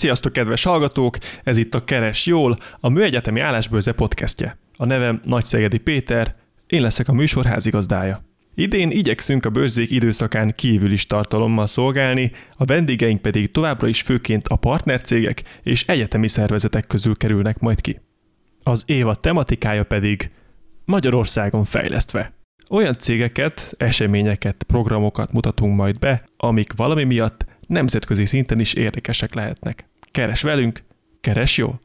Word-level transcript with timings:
Sziasztok, 0.00 0.32
kedves 0.32 0.62
hallgatók! 0.62 1.18
Ez 1.44 1.56
itt 1.56 1.74
a 1.74 1.84
Keres 1.84 2.26
Jól, 2.26 2.58
a 2.80 2.88
Műegyetemi 2.88 3.40
Állásbőze 3.40 3.92
podcastje. 3.92 4.58
A 4.76 4.84
nevem 4.84 5.20
Nagyszegedi 5.24 5.78
Péter, 5.78 6.34
én 6.66 6.82
leszek 6.82 7.08
a 7.08 7.12
műsor 7.12 7.44
házigazdája. 7.44 8.24
Idén 8.54 8.90
igyekszünk 8.90 9.44
a 9.44 9.50
bőrzék 9.50 9.90
időszakán 9.90 10.54
kívül 10.54 10.92
is 10.92 11.06
tartalommal 11.06 11.66
szolgálni, 11.66 12.32
a 12.56 12.64
vendégeink 12.64 13.22
pedig 13.22 13.50
továbbra 13.50 13.88
is 13.88 14.02
főként 14.02 14.48
a 14.48 14.56
partnercégek 14.56 15.42
és 15.62 15.86
egyetemi 15.86 16.28
szervezetek 16.28 16.86
közül 16.86 17.16
kerülnek 17.16 17.58
majd 17.58 17.80
ki. 17.80 18.00
Az 18.62 18.82
éva 18.86 19.14
tematikája 19.14 19.84
pedig 19.84 20.30
Magyarországon 20.84 21.64
fejlesztve. 21.64 22.32
Olyan 22.70 22.98
cégeket, 22.98 23.74
eseményeket, 23.78 24.62
programokat 24.62 25.32
mutatunk 25.32 25.76
majd 25.76 25.98
be, 25.98 26.24
amik 26.36 26.72
valami 26.76 27.04
miatt 27.04 27.44
nemzetközi 27.66 28.24
szinten 28.24 28.60
is 28.60 28.74
érdekesek 28.74 29.34
lehetnek. 29.34 29.89
Keres 30.12 30.42
velünk, 30.42 30.84
keres 31.20 31.56
jól! 31.56 31.80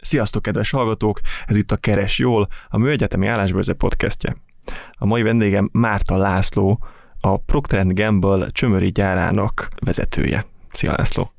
Sziasztok, 0.00 0.42
kedves 0.42 0.70
hallgatók! 0.70 1.20
Ez 1.46 1.56
itt 1.56 1.70
a 1.70 1.76
Keres 1.76 2.18
Jól, 2.18 2.46
a 2.68 2.78
Műegyetemi 2.78 3.26
Állásbőrze 3.26 3.72
podcastje. 3.72 4.36
A 4.92 5.06
mai 5.06 5.22
vendégem 5.22 5.68
Márta 5.72 6.16
László, 6.16 6.84
a 7.20 7.36
Procter 7.36 7.86
Gamble 7.86 8.50
csömöri 8.50 8.88
gyárának 8.88 9.68
vezetője. 9.84 10.46
Szia 10.70 10.94
László! 10.96 11.32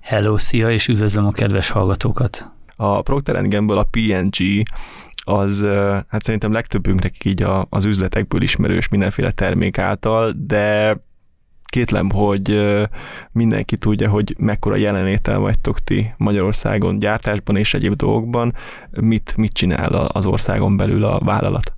Hello, 0.00 0.38
szia, 0.38 0.70
és 0.70 0.88
üdvözlöm 0.88 1.26
a 1.26 1.32
kedves 1.32 1.70
hallgatókat! 1.70 2.55
A 2.76 3.02
Procter 3.02 3.48
Gamble, 3.48 3.78
a 3.78 3.88
PNG, 3.90 4.62
az 5.28 5.64
hát 6.08 6.22
szerintem 6.22 6.52
legtöbbünknek 6.52 7.24
így 7.24 7.42
a, 7.42 7.66
az 7.68 7.84
üzletekből 7.84 8.42
ismerős 8.42 8.88
mindenféle 8.88 9.30
termék 9.30 9.78
által, 9.78 10.34
de 10.36 10.96
kétlem, 11.64 12.10
hogy 12.10 12.76
mindenki 13.32 13.76
tudja, 13.76 14.10
hogy 14.10 14.34
mekkora 14.38 14.76
jelenlétel 14.76 15.38
vagytok 15.38 15.78
ti 15.78 16.14
Magyarországon 16.16 16.98
gyártásban 16.98 17.56
és 17.56 17.74
egyéb 17.74 17.94
dolgokban. 17.94 18.54
Mit, 18.90 19.34
mit 19.36 19.52
csinál 19.52 19.94
az 19.94 20.26
országon 20.26 20.76
belül 20.76 21.04
a 21.04 21.18
vállalat? 21.18 21.76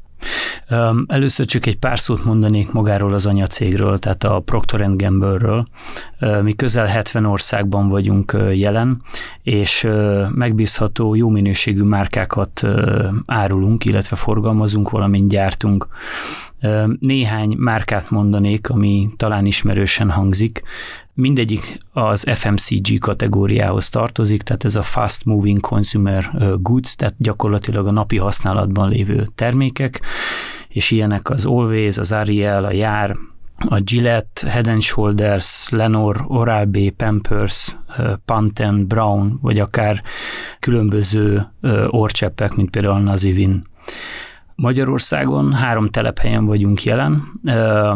Először 1.06 1.47
csak 1.47 1.66
egy 1.66 1.77
pár 1.77 1.98
szót 1.98 2.24
mondanék 2.24 2.72
magáról 2.72 3.14
az 3.14 3.27
anyacégről, 3.27 3.98
tehát 3.98 4.24
a 4.24 4.41
Procter 4.41 4.97
Gamble-ről. 4.97 5.69
Mi 6.42 6.52
közel 6.52 6.86
70 6.86 7.24
országban 7.24 7.88
vagyunk 7.88 8.36
jelen, 8.52 9.02
és 9.42 9.89
megbízható, 10.28 11.14
jó 11.14 11.28
minőségű 11.28 11.83
márkákat 11.83 12.66
árulunk, 13.27 13.84
illetve 13.84 14.16
forgalmazunk, 14.16 14.91
valamint 14.91 15.28
gyártunk. 15.28 15.86
Néhány 17.00 17.55
márkát 17.56 18.11
mondanék, 18.11 18.70
ami 18.70 19.11
talán 19.16 19.46
ismerősen 19.46 20.11
hangzik. 20.11 20.62
Mindegyik 21.20 21.78
az 21.92 22.27
FMCG 22.34 22.98
kategóriához 22.98 23.88
tartozik, 23.88 24.42
tehát 24.42 24.64
ez 24.64 24.74
a 24.74 24.83
Fast 24.83 25.24
Moving 25.24 25.61
Consumer 25.61 26.30
Goods, 26.61 26.97
tehát 26.97 27.14
gyakorlatilag 27.19 27.86
a 27.86 27.91
napi 27.91 28.16
használatban 28.16 28.88
lévő 28.88 29.28
termékek, 29.34 30.00
és 30.69 30.91
ilyenek 30.91 31.30
az 31.30 31.46
Always, 31.46 31.98
az 31.98 32.12
Ariel, 32.12 32.64
a 32.64 32.72
Jár, 32.72 33.16
a 33.56 33.80
Gillette, 33.80 34.50
Head 34.50 34.66
and 34.66 34.83
Shoulders, 34.83 35.69
Lenor, 35.69 36.24
Oral-B, 36.27 36.91
Pampers, 36.91 37.77
Pantene, 38.24 38.83
Brown, 38.83 39.39
vagy 39.42 39.58
akár 39.58 40.02
különböző 40.58 41.46
orcseppek, 41.89 42.55
mint 42.55 42.70
például 42.70 42.94
a 42.94 42.98
Nazivin. 42.98 43.66
Magyarországon 44.61 45.53
három 45.53 45.89
telephelyen 45.89 46.47
vagyunk 46.47 46.83
jelen. 46.83 47.41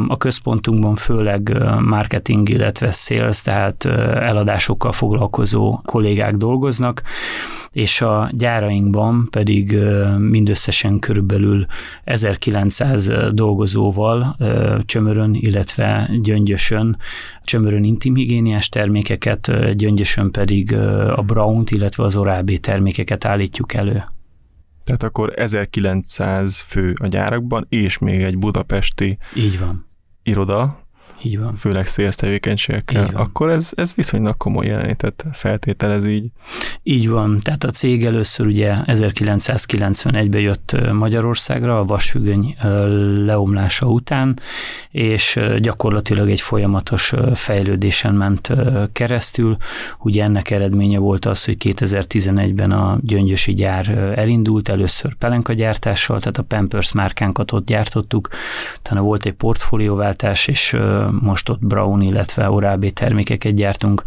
A 0.08 0.16
központunkban 0.16 0.94
főleg 0.94 1.56
marketing, 1.80 2.48
illetve 2.48 2.90
sales, 2.90 3.42
tehát 3.42 3.84
eladásokkal 4.14 4.92
foglalkozó 4.92 5.80
kollégák 5.84 6.36
dolgoznak, 6.36 7.02
és 7.72 8.00
a 8.00 8.30
gyárainkban 8.32 9.28
pedig 9.30 9.78
mindösszesen 10.18 10.98
körülbelül 10.98 11.66
1900 12.04 13.12
dolgozóval 13.32 14.36
csömörön, 14.84 15.34
illetve 15.34 16.10
gyöngyösön, 16.22 16.96
csömörön 17.44 17.84
intimhigiéniás 17.84 18.68
termékeket, 18.68 19.74
gyöngyösön 19.76 20.30
pedig 20.30 20.74
a 21.16 21.22
Brown-t, 21.26 21.70
illetve 21.70 22.04
az 22.04 22.16
Oral-B 22.16 22.50
termékeket 22.58 23.24
állítjuk 23.24 23.74
elő. 23.74 24.04
Tehát 24.84 25.02
akkor 25.02 25.32
1900 25.36 26.60
fő 26.60 26.94
a 27.00 27.06
gyárakban, 27.06 27.66
és 27.68 27.98
még 27.98 28.20
egy 28.22 28.38
budapesti 28.38 29.18
Így 29.34 29.58
van. 29.58 29.86
iroda, 30.22 30.81
így 31.24 31.38
van. 31.38 31.54
Főleg 31.54 31.86
sales 31.86 32.14
tevékenységekkel. 32.14 33.10
Akkor 33.12 33.50
ez, 33.50 33.70
ez 33.76 33.94
viszonylag 33.94 34.36
komoly 34.36 34.66
jelenítet 34.66 35.24
feltételez 35.32 36.06
így. 36.06 36.30
Így 36.82 37.08
van. 37.08 37.38
Tehát 37.42 37.64
a 37.64 37.70
cég 37.70 38.04
először 38.04 38.46
ugye 38.46 38.74
1991-ben 38.86 40.40
jött 40.40 40.76
Magyarországra 40.92 41.78
a 41.78 41.84
vasfüggöny 41.84 42.56
leomlása 43.24 43.86
után, 43.86 44.40
és 44.90 45.40
gyakorlatilag 45.58 46.30
egy 46.30 46.40
folyamatos 46.40 47.12
fejlődésen 47.34 48.14
ment 48.14 48.52
keresztül. 48.92 49.56
Ugye 49.98 50.24
ennek 50.24 50.50
eredménye 50.50 50.98
volt 50.98 51.24
az, 51.24 51.44
hogy 51.44 51.56
2011-ben 51.60 52.70
a 52.70 52.98
gyöngyösi 53.00 53.54
gyár 53.54 53.88
elindult, 54.16 54.68
először 54.68 55.14
pelenkagyártással, 55.14 56.18
tehát 56.18 56.38
a 56.38 56.42
Pampers 56.42 56.92
márkánkat 56.92 57.52
ott 57.52 57.66
gyártottuk, 57.66 58.28
utána 58.78 59.00
volt 59.00 59.24
egy 59.26 59.32
portfólióváltás, 59.32 60.48
és 60.48 60.76
most 61.20 61.48
ott 61.48 61.66
Brown, 61.66 62.02
illetve 62.02 62.50
Oral-B 62.50 62.92
termékeket 62.92 63.54
gyártunk, 63.54 64.02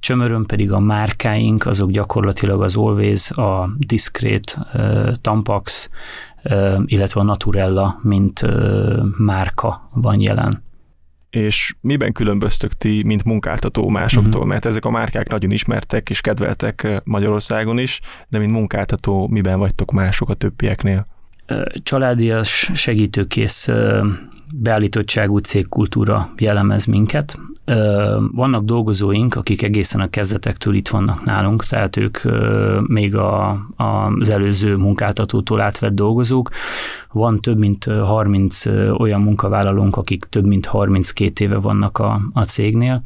Csömörön 0.00 0.46
pedig 0.46 0.72
a 0.72 0.78
márkáink, 0.78 1.66
azok 1.66 1.90
gyakorlatilag 1.90 2.62
az 2.62 2.76
Always, 2.76 3.30
a 3.30 3.70
Discreet, 3.78 4.58
Tampax, 5.20 5.90
illetve 6.84 7.20
a 7.20 7.24
Naturella, 7.24 8.00
mint 8.02 8.46
márka 9.16 9.90
van 9.94 10.20
jelen. 10.20 10.62
És 11.30 11.74
miben 11.80 12.12
különböztök 12.12 12.72
ti, 12.72 13.02
mint 13.04 13.24
munkáltató 13.24 13.88
másoktól? 13.88 14.40
Mm-hmm. 14.40 14.48
Mert 14.48 14.66
ezek 14.66 14.84
a 14.84 14.90
márkák 14.90 15.28
nagyon 15.28 15.50
ismertek 15.50 16.10
és 16.10 16.20
kedveltek 16.20 17.02
Magyarországon 17.04 17.78
is, 17.78 18.00
de 18.28 18.38
mint 18.38 18.52
munkáltató 18.52 19.28
miben 19.28 19.58
vagytok 19.58 19.92
mások 19.92 20.28
a 20.28 20.34
többieknél? 20.34 21.06
Családias, 21.82 22.70
segítőkész 22.74 23.68
beállítottságú 24.54 25.36
cégkultúra 25.38 26.30
jellemez 26.36 26.84
minket. 26.84 27.38
Vannak 28.32 28.64
dolgozóink, 28.64 29.34
akik 29.34 29.62
egészen 29.62 30.00
a 30.00 30.10
kezdetektől 30.10 30.74
itt 30.74 30.88
vannak 30.88 31.24
nálunk, 31.24 31.64
tehát 31.64 31.96
ők 31.96 32.18
még 32.86 33.16
a, 33.16 33.50
az 33.76 34.30
előző 34.30 34.76
munkáltatótól 34.76 35.60
átvett 35.60 35.94
dolgozók. 35.94 36.50
Van 37.12 37.40
több 37.40 37.58
mint 37.58 37.84
30 37.84 38.66
olyan 38.98 39.20
munkavállalónk, 39.20 39.96
akik 39.96 40.24
több 40.24 40.46
mint 40.46 40.66
32 40.66 41.44
éve 41.44 41.56
vannak 41.56 41.98
a, 41.98 42.20
a 42.32 42.42
cégnél, 42.42 43.02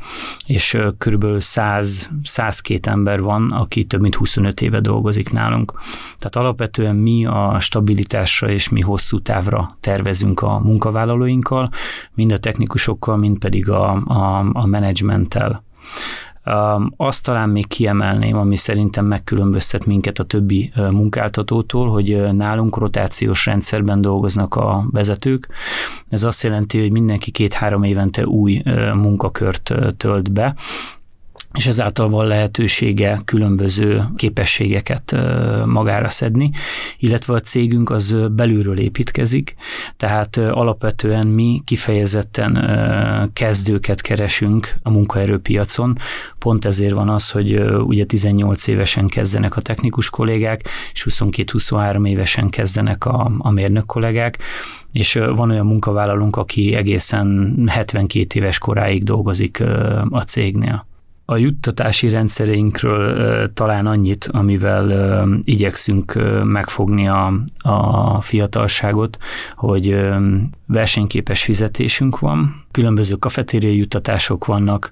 és 0.47 0.78
körülbelül 0.98 1.41
100, 1.41 2.10
102 2.22 2.86
ember 2.86 3.20
van, 3.20 3.52
aki 3.52 3.84
több 3.84 4.00
mint 4.00 4.14
25 4.14 4.60
éve 4.60 4.81
dolgozik 4.81 5.32
nálunk. 5.32 5.72
Tehát 6.19 6.36
alapvetően 6.36 6.97
mi 6.97 7.26
a 7.26 7.56
stabilitásra 7.60 8.50
és 8.50 8.69
mi 8.69 8.81
hosszú 8.81 9.20
távra 9.20 9.76
tervezünk 9.81 10.41
a 10.41 10.58
munkavállalóinkkal, 11.32 11.70
mind 12.15 12.32
a 12.32 12.38
technikusokkal, 12.38 13.16
mind 13.16 13.38
pedig 13.38 13.70
a, 13.70 13.93
a, 13.93 14.50
a 14.53 14.66
menedzsmenttel. 14.66 15.65
Azt 16.97 17.25
talán 17.25 17.48
még 17.48 17.66
kiemelném, 17.66 18.37
ami 18.37 18.56
szerintem 18.56 19.06
megkülönböztet 19.06 19.87
minket 19.87 20.19
a 20.19 20.25
többi 20.25 20.72
munkáltatótól, 20.91 21.91
hogy 21.91 22.34
nálunk 22.34 22.76
rotációs 22.76 23.46
rendszerben 23.46 24.00
dolgoznak 24.00 24.55
a 24.55 24.87
vezetők. 24.90 25.49
Ez 26.08 26.23
azt 26.23 26.43
jelenti, 26.43 26.81
hogy 26.81 26.90
mindenki 26.90 27.31
két-három 27.31 27.82
évente 27.82 28.26
új 28.26 28.62
munkakört 28.94 29.75
tölt 29.96 30.32
be, 30.32 30.55
és 31.52 31.66
ezáltal 31.66 32.08
van 32.08 32.26
lehetősége 32.26 33.22
különböző 33.25 34.04
képességeket 34.16 35.16
magára 35.64 36.08
szedni, 36.08 36.50
illetve 36.99 37.34
a 37.34 37.40
cégünk 37.40 37.90
az 37.90 38.16
belülről 38.31 38.78
építkezik, 38.78 39.54
tehát 39.96 40.37
alapvetően 40.37 41.26
mi 41.26 41.62
kifejezetten 41.64 42.70
kezdőket 43.32 44.00
keresünk 44.00 44.75
a 44.82 44.90
munkaerőpiacon, 44.90 45.99
pont 46.38 46.64
ezért 46.64 46.94
van 46.94 47.08
az, 47.08 47.31
hogy 47.31 47.60
ugye 47.62 48.04
18 48.04 48.66
évesen 48.66 49.06
kezdenek 49.06 49.56
a 49.56 49.60
technikus 49.60 50.10
kollégák, 50.10 50.69
és 50.93 51.06
22-23 51.10 52.08
évesen 52.08 52.49
kezdenek 52.49 53.04
a, 53.04 53.31
a 53.38 53.50
mérnök 53.50 53.87
kollégák, 53.87 54.38
és 54.93 55.14
van 55.14 55.50
olyan 55.50 55.66
munkavállalónk, 55.66 56.37
aki 56.37 56.75
egészen 56.75 57.54
72 57.66 58.40
éves 58.40 58.58
koráig 58.58 59.04
dolgozik 59.04 59.60
a 60.10 60.20
cégnél. 60.20 60.90
A 61.32 61.37
juttatási 61.37 62.08
rendszereinkről 62.08 63.52
talán 63.52 63.87
annyit, 63.87 64.29
amivel 64.32 65.29
igyekszünk 65.44 66.19
megfogni 66.44 67.08
a, 67.08 67.32
a 67.58 68.20
fiatalságot, 68.20 69.19
hogy 69.56 69.96
versenyképes 70.72 71.42
fizetésünk 71.42 72.19
van, 72.19 72.64
különböző 72.70 73.14
kafetériai 73.14 73.76
juttatások 73.76 74.44
vannak, 74.44 74.90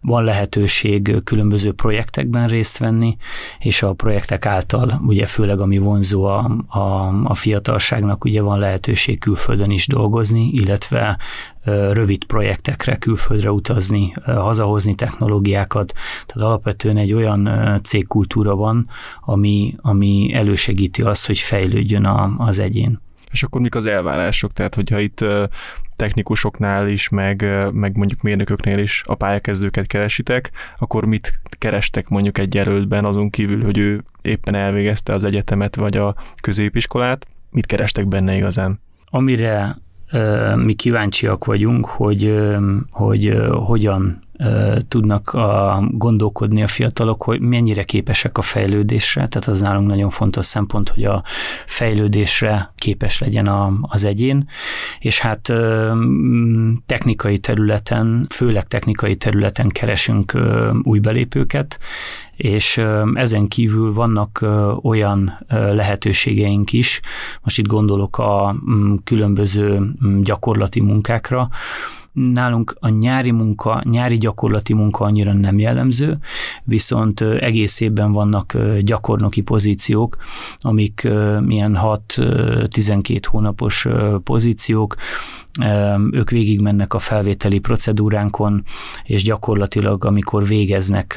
van 0.00 0.24
lehetőség 0.24 1.22
különböző 1.24 1.72
projektekben 1.72 2.48
részt 2.48 2.78
venni, 2.78 3.16
és 3.58 3.82
a 3.82 3.92
projektek 3.92 4.46
által, 4.46 5.02
ugye 5.06 5.26
főleg 5.26 5.60
ami 5.60 5.78
vonzó 5.78 6.24
a, 6.24 6.56
a, 6.66 7.08
a 7.24 7.34
fiatalságnak, 7.34 8.24
ugye 8.24 8.42
van 8.42 8.58
lehetőség 8.58 9.18
külföldön 9.18 9.70
is 9.70 9.86
dolgozni, 9.86 10.48
illetve 10.48 11.18
rövid 11.92 12.24
projektekre 12.24 12.96
külföldre 12.96 13.52
utazni, 13.52 14.14
hazahozni 14.24 14.94
technológiákat. 14.94 15.92
Tehát 16.26 16.48
alapvetően 16.48 16.96
egy 16.96 17.12
olyan 17.12 17.50
cégkultúra 17.84 18.54
van, 18.54 18.88
ami, 19.20 19.74
ami 19.80 20.30
elősegíti 20.32 21.02
azt, 21.02 21.26
hogy 21.26 21.38
fejlődjön 21.38 22.04
a, 22.04 22.34
az 22.38 22.58
egyén. 22.58 23.00
És 23.32 23.42
akkor 23.42 23.60
mik 23.60 23.74
az 23.74 23.86
elvárások? 23.86 24.52
Tehát, 24.52 24.74
hogyha 24.74 24.98
itt 24.98 25.24
technikusoknál 25.96 26.88
is, 26.88 27.08
meg, 27.08 27.44
meg 27.72 27.96
mondjuk 27.96 28.22
mérnököknél 28.22 28.78
is 28.78 29.02
a 29.06 29.14
pályakezdőket 29.14 29.86
keresitek, 29.86 30.50
akkor 30.78 31.04
mit 31.04 31.40
kerestek 31.58 32.08
mondjuk 32.08 32.38
egy 32.38 32.54
jelöltben 32.54 33.04
azon 33.04 33.30
kívül, 33.30 33.64
hogy 33.64 33.78
ő 33.78 34.02
éppen 34.22 34.54
elvégezte 34.54 35.12
az 35.12 35.24
egyetemet 35.24 35.74
vagy 35.76 35.96
a 35.96 36.14
középiskolát? 36.40 37.26
Mit 37.50 37.66
kerestek 37.66 38.08
benne 38.08 38.36
igazán? 38.36 38.80
Amire 39.10 39.76
mi 40.56 40.74
kíváncsiak 40.74 41.44
vagyunk, 41.44 41.86
hogy, 41.86 42.48
hogy 42.90 43.36
hogyan 43.50 44.21
tudnak 44.88 45.28
a, 45.32 45.82
gondolkodni 45.90 46.62
a 46.62 46.66
fiatalok, 46.66 47.22
hogy 47.22 47.40
mennyire 47.40 47.82
képesek 47.82 48.38
a 48.38 48.42
fejlődésre, 48.42 49.26
tehát 49.26 49.48
az 49.48 49.60
nálunk 49.60 49.88
nagyon 49.88 50.10
fontos 50.10 50.46
szempont, 50.46 50.88
hogy 50.88 51.04
a 51.04 51.22
fejlődésre 51.66 52.72
képes 52.76 53.18
legyen 53.18 53.46
a, 53.46 53.72
az 53.82 54.04
egyén, 54.04 54.48
és 54.98 55.20
hát 55.20 55.52
technikai 56.86 57.38
területen, 57.38 58.26
főleg 58.30 58.66
technikai 58.66 59.16
területen 59.16 59.68
keresünk 59.68 60.38
új 60.82 60.98
belépőket, 60.98 61.78
és 62.36 62.80
ezen 63.14 63.48
kívül 63.48 63.92
vannak 63.92 64.44
olyan 64.82 65.46
lehetőségeink 65.48 66.72
is, 66.72 67.00
most 67.42 67.58
itt 67.58 67.66
gondolok 67.66 68.18
a 68.18 68.56
különböző 69.04 69.92
gyakorlati 70.22 70.80
munkákra, 70.80 71.48
Nálunk 72.12 72.76
a 72.80 72.88
nyári 72.88 73.30
munka, 73.30 73.82
nyári 73.84 74.18
gyakorlati 74.18 74.74
munka 74.74 75.04
annyira 75.04 75.32
nem 75.32 75.58
jellemző, 75.58 76.18
viszont 76.64 77.20
egész 77.20 77.80
évben 77.80 78.12
vannak 78.12 78.56
gyakornoki 78.80 79.40
pozíciók, 79.40 80.16
amik 80.58 81.08
milyen 81.40 81.78
6-12 81.82 83.20
hónapos 83.28 83.86
pozíciók, 84.24 84.94
ők 86.10 86.30
végigmennek 86.30 86.94
a 86.94 86.98
felvételi 86.98 87.58
procedúránkon, 87.58 88.62
és 89.04 89.22
gyakorlatilag, 89.22 90.04
amikor 90.04 90.46
végeznek 90.46 91.16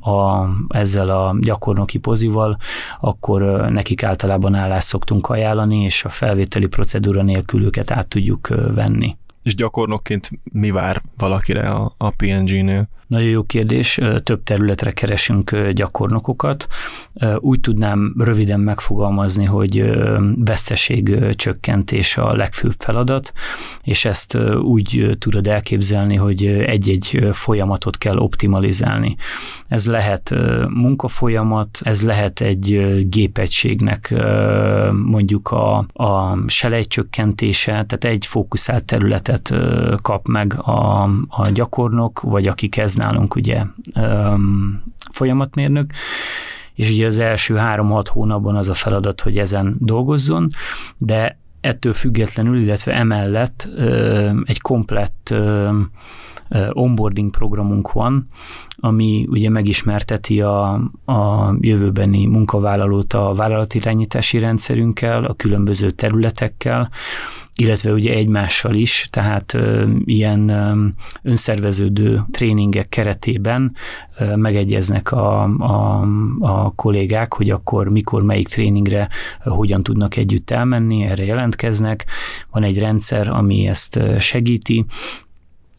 a, 0.00 0.48
ezzel 0.68 1.08
a 1.08 1.36
gyakornoki 1.40 1.98
pozival, 1.98 2.56
akkor 3.00 3.42
nekik 3.70 4.02
általában 4.02 4.54
állást 4.54 4.86
szoktunk 4.86 5.28
ajánlani, 5.28 5.82
és 5.84 6.04
a 6.04 6.08
felvételi 6.08 6.66
procedúra 6.66 7.22
nélkül 7.22 7.64
őket 7.64 7.90
át 7.90 8.08
tudjuk 8.08 8.48
venni. 8.74 9.16
És 9.42 9.54
gyakornokként 9.54 10.30
mi 10.52 10.70
vár 10.70 11.02
valakire 11.16 11.68
a, 11.68 11.94
a 11.96 12.10
PNG-nél? 12.10 12.88
Nagyon 13.12 13.28
jó 13.28 13.42
kérdés, 13.42 14.00
több 14.22 14.42
területre 14.42 14.90
keresünk 14.90 15.56
gyakornokokat. 15.70 16.66
Úgy 17.38 17.60
tudnám 17.60 18.14
röviden 18.18 18.60
megfogalmazni, 18.60 19.44
hogy 19.44 19.92
veszteség 20.36 21.34
csökkentés 21.34 22.16
a 22.16 22.32
legfőbb 22.34 22.74
feladat, 22.78 23.32
és 23.82 24.04
ezt 24.04 24.38
úgy 24.62 25.16
tudod 25.18 25.46
elképzelni, 25.46 26.16
hogy 26.16 26.46
egy-egy 26.46 27.28
folyamatot 27.32 27.98
kell 27.98 28.16
optimalizálni. 28.16 29.16
Ez 29.68 29.86
lehet 29.86 30.34
munkafolyamat, 30.68 31.80
ez 31.84 32.02
lehet 32.02 32.40
egy 32.40 32.96
gépegységnek 33.08 34.14
mondjuk 34.92 35.50
a, 35.50 35.76
a 35.92 36.38
selejtcsökkentése, 36.46 37.72
tehát 37.72 38.04
egy 38.04 38.26
fókuszált 38.26 38.84
területet 38.84 39.54
kap 40.02 40.26
meg 40.28 40.54
a, 40.58 41.02
a 41.28 41.48
gyakornok, 41.52 42.20
vagy 42.20 42.46
aki 42.46 42.68
kezd 42.68 43.00
nálunk 43.02 43.34
ugye 43.34 43.62
folyamatmérnök, 45.10 45.92
és 46.74 46.90
ugye 46.90 47.06
az 47.06 47.18
első 47.18 47.56
három-hat 47.56 48.08
hónapban 48.08 48.56
az 48.56 48.68
a 48.68 48.74
feladat, 48.74 49.20
hogy 49.20 49.38
ezen 49.38 49.76
dolgozzon, 49.78 50.48
de 50.98 51.38
ettől 51.62 51.92
függetlenül, 51.92 52.60
illetve 52.60 52.92
emellett 52.92 53.68
egy 54.44 54.60
komplett 54.60 55.34
onboarding 56.72 57.30
programunk 57.30 57.92
van, 57.92 58.26
ami 58.76 59.26
ugye 59.28 59.50
megismerteti 59.50 60.40
a, 60.40 60.72
a 61.04 61.54
jövőbeni 61.60 62.26
munkavállalót 62.26 63.12
a 63.12 63.32
vállalatirányítási 63.34 64.38
rendszerünkkel, 64.38 65.24
a 65.24 65.34
különböző 65.34 65.90
területekkel, 65.90 66.90
illetve 67.54 67.92
ugye 67.92 68.12
egymással 68.12 68.74
is, 68.74 69.08
tehát 69.10 69.58
ilyen 70.04 70.52
önszerveződő 71.22 72.22
tréningek 72.30 72.88
keretében 72.88 73.74
megegyeznek 74.34 75.12
a, 75.12 75.42
a, 75.42 76.06
a 76.40 76.74
kollégák, 76.74 77.34
hogy 77.34 77.50
akkor 77.50 77.88
mikor, 77.88 78.22
melyik 78.22 78.48
tréningre 78.48 79.08
hogyan 79.44 79.82
tudnak 79.82 80.16
együtt 80.16 80.50
elmenni, 80.50 81.02
erre 81.02 81.24
jelentkeznek. 81.52 82.04
Van 82.50 82.62
egy 82.62 82.78
rendszer, 82.78 83.28
ami 83.28 83.66
ezt 83.66 84.00
segíti, 84.18 84.84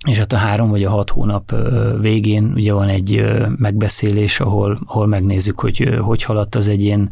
és 0.08 0.18
hát 0.18 0.34
a 0.34 0.38
három 0.38 0.70
vagy 0.70 0.84
a 0.84 0.90
hat 0.90 1.10
hónap 1.10 1.56
végén 2.00 2.52
ugye 2.56 2.74
van 2.74 2.88
egy 2.88 3.24
megbeszélés, 3.58 4.40
ahol, 4.40 4.80
ahol 4.86 5.08
megnézzük, 5.08 5.60
hogy 5.60 5.98
hogy 6.02 6.24
haladt 6.24 6.56
az 6.56 6.68
egyén, 6.68 7.10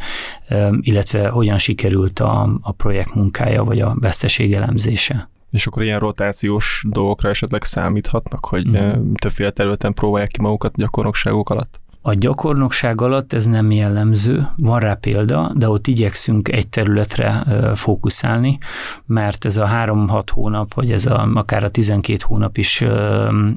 illetve 0.81 1.27
hogyan 1.27 1.57
sikerült 1.57 2.19
a, 2.19 2.59
a 2.61 2.71
projekt 2.71 3.13
munkája, 3.13 3.63
vagy 3.63 3.79
a 3.81 3.95
veszteség 3.99 4.53
elemzése. 4.53 5.29
És 5.51 5.67
akkor 5.67 5.83
ilyen 5.83 5.99
rotációs 5.99 6.83
dolgokra 6.87 7.29
esetleg 7.29 7.63
számíthatnak, 7.63 8.45
hogy 8.45 8.67
mm. 8.67 9.13
többféle 9.13 9.49
területen 9.49 9.93
próbálják 9.93 10.29
ki 10.29 10.41
magukat 10.41 10.75
gyakornokságok 10.75 11.49
alatt? 11.49 11.80
A 12.03 12.13
gyakornokság 12.13 13.01
alatt 13.01 13.33
ez 13.33 13.45
nem 13.45 13.71
jellemző, 13.71 14.47
van 14.57 14.79
rá 14.79 14.93
példa, 14.93 15.51
de 15.55 15.69
ott 15.69 15.87
igyekszünk 15.87 16.51
egy 16.51 16.67
területre 16.67 17.43
fókuszálni, 17.75 18.57
mert 19.05 19.45
ez 19.45 19.57
a 19.57 19.65
három-hat 19.65 20.29
hónap, 20.29 20.73
vagy 20.73 20.91
ez 20.91 21.05
a, 21.05 21.29
akár 21.33 21.63
a 21.63 21.69
12 21.69 22.19
hónap 22.27 22.57
is 22.57 22.79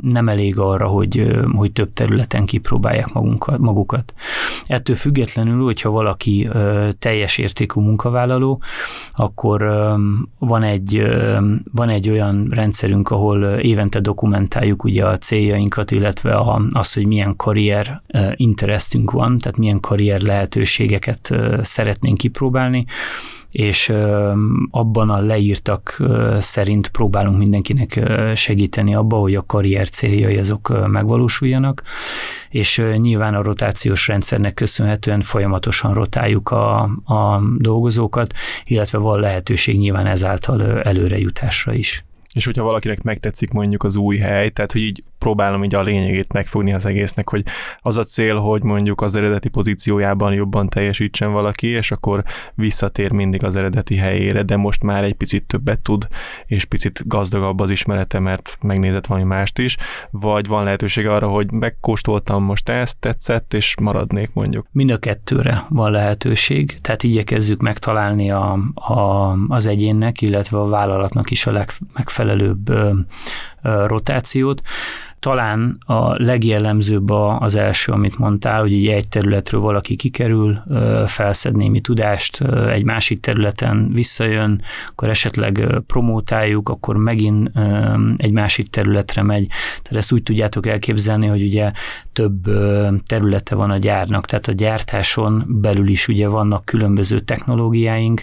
nem 0.02 0.28
elég 0.28 0.58
arra, 0.58 0.86
hogy, 0.86 1.36
hogy 1.52 1.72
több 1.72 1.92
területen 1.92 2.44
kipróbálják 2.44 3.12
magunkat, 3.12 3.58
magukat. 3.58 4.14
Ettől 4.66 4.96
függetlenül, 4.96 5.64
hogyha 5.64 5.90
valaki 5.90 6.48
teljes 6.98 7.38
értékű 7.38 7.80
munkavállaló, 7.80 8.62
akkor 9.12 9.60
van 10.38 10.62
egy, 10.62 11.02
van 11.72 11.88
egy 11.88 12.10
olyan 12.10 12.46
rendszerünk, 12.50 13.10
ahol 13.10 13.44
évente 13.44 14.00
dokumentáljuk 14.00 14.84
ugye 14.84 15.06
a 15.06 15.18
céljainkat, 15.18 15.90
illetve 15.90 16.40
az, 16.70 16.92
hogy 16.92 17.06
milyen 17.06 17.36
karrier 17.36 18.02
interesztünk 18.36 19.10
van, 19.10 19.38
tehát 19.38 19.58
milyen 19.58 19.80
karrier 19.80 20.20
lehetőségeket 20.20 21.34
szeretnénk 21.60 22.18
kipróbálni, 22.18 22.84
és 23.50 23.92
abban 24.70 25.10
a 25.10 25.20
leírtak 25.20 26.02
szerint 26.38 26.88
próbálunk 26.88 27.38
mindenkinek 27.38 28.00
segíteni 28.34 28.94
abba, 28.94 29.16
hogy 29.16 29.34
a 29.34 29.46
karrier 29.46 29.88
céljai 29.88 30.38
azok 30.38 30.86
megvalósuljanak, 30.86 31.82
és 32.50 32.82
nyilván 32.96 33.34
a 33.34 33.42
rotációs 33.42 34.08
rendszernek 34.08 34.54
köszönhetően 34.54 35.20
folyamatosan 35.20 35.94
rotáljuk 35.94 36.50
a, 36.50 36.82
a 37.04 37.42
dolgozókat, 37.58 38.34
illetve 38.64 38.98
van 38.98 39.20
lehetőség 39.20 39.78
nyilván 39.78 40.06
ezáltal 40.06 40.82
előrejutásra 40.82 41.72
is. 41.72 42.04
És 42.34 42.44
hogyha 42.44 42.62
valakinek 42.62 43.02
megtetszik 43.02 43.50
mondjuk 43.50 43.82
az 43.82 43.96
új 43.96 44.16
hely, 44.16 44.50
tehát 44.50 44.72
hogy 44.72 44.80
így 44.80 45.04
próbálom 45.24 45.64
így 45.64 45.74
a 45.74 45.82
lényegét 45.82 46.32
megfogni 46.32 46.72
az 46.72 46.86
egésznek, 46.86 47.28
hogy 47.28 47.42
az 47.78 47.96
a 47.96 48.04
cél, 48.04 48.36
hogy 48.36 48.62
mondjuk 48.62 49.00
az 49.00 49.14
eredeti 49.14 49.48
pozíciójában 49.48 50.32
jobban 50.32 50.68
teljesítsen 50.68 51.32
valaki, 51.32 51.66
és 51.66 51.90
akkor 51.90 52.24
visszatér 52.54 53.12
mindig 53.12 53.44
az 53.44 53.56
eredeti 53.56 53.96
helyére, 53.96 54.42
de 54.42 54.56
most 54.56 54.82
már 54.82 55.04
egy 55.04 55.14
picit 55.14 55.46
többet 55.46 55.80
tud, 55.80 56.06
és 56.46 56.64
picit 56.64 57.08
gazdagabb 57.08 57.60
az 57.60 57.70
ismerete, 57.70 58.18
mert 58.18 58.56
megnézett 58.60 59.06
valami 59.06 59.26
mást 59.26 59.58
is, 59.58 59.76
vagy 60.10 60.46
van 60.46 60.64
lehetőség 60.64 61.06
arra, 61.06 61.28
hogy 61.28 61.52
megkóstoltam 61.52 62.44
most 62.44 62.68
ezt, 62.68 62.98
tetszett, 62.98 63.54
és 63.54 63.74
maradnék 63.80 64.30
mondjuk. 64.32 64.66
Mind 64.70 64.90
a 64.90 64.98
kettőre 64.98 65.64
van 65.68 65.90
lehetőség, 65.90 66.78
tehát 66.80 67.02
igyekezzük 67.02 67.60
megtalálni 67.60 68.30
a, 68.30 68.58
a, 68.74 69.32
az 69.48 69.66
egyénnek, 69.66 70.20
illetve 70.20 70.58
a 70.58 70.68
vállalatnak 70.68 71.30
is 71.30 71.46
a 71.46 71.52
legmegfelelőbb 71.52 72.24
rotációt. 73.87 74.62
talán 75.25 75.78
a 75.87 76.23
legjellemzőbb 76.23 77.11
az 77.11 77.57
első, 77.57 77.93
amit 77.93 78.19
mondtál, 78.19 78.61
hogy 78.61 78.73
ugye 78.73 78.95
egy 78.95 79.09
területről 79.09 79.61
valaki 79.61 79.97
kikerül, 79.97 80.62
felszed 81.07 81.57
némi 81.57 81.81
tudást, 81.81 82.40
egy 82.71 82.85
másik 82.85 83.21
területen 83.21 83.90
visszajön, 83.93 84.62
akkor 84.88 85.09
esetleg 85.09 85.83
promótáljuk, 85.87 86.69
akkor 86.69 86.97
megint 86.97 87.50
egy 88.16 88.33
másik 88.33 88.69
területre 88.69 89.23
megy. 89.23 89.47
Tehát 89.83 89.97
ezt 89.99 90.12
úgy 90.12 90.23
tudjátok 90.23 90.66
elképzelni, 90.66 91.26
hogy 91.26 91.43
ugye 91.43 91.73
több 92.12 92.43
területe 93.07 93.54
van 93.54 93.71
a 93.71 93.78
gyárnak, 93.78 94.25
tehát 94.25 94.47
a 94.47 94.52
gyártáson 94.52 95.45
belül 95.49 95.88
is 95.88 96.09
ugye 96.09 96.28
vannak 96.28 96.64
különböző 96.64 97.21
technológiáink, 97.21 98.23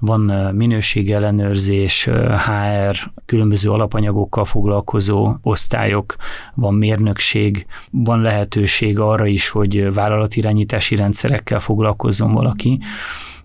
van 0.00 0.20
minőségellenőrzés, 0.54 2.04
HR, 2.46 3.10
különböző 3.26 3.70
alapanyagokkal 3.70 4.44
foglalkozó 4.44 5.34
osztályok, 5.42 6.16
van 6.54 6.74
mérnökség, 6.74 7.66
van 7.90 8.20
lehetőség 8.20 8.98
arra 8.98 9.26
is, 9.26 9.48
hogy 9.48 9.94
vállalatirányítási 9.94 10.96
rendszerekkel 10.96 11.60
foglalkozzon 11.60 12.32
valaki, 12.32 12.78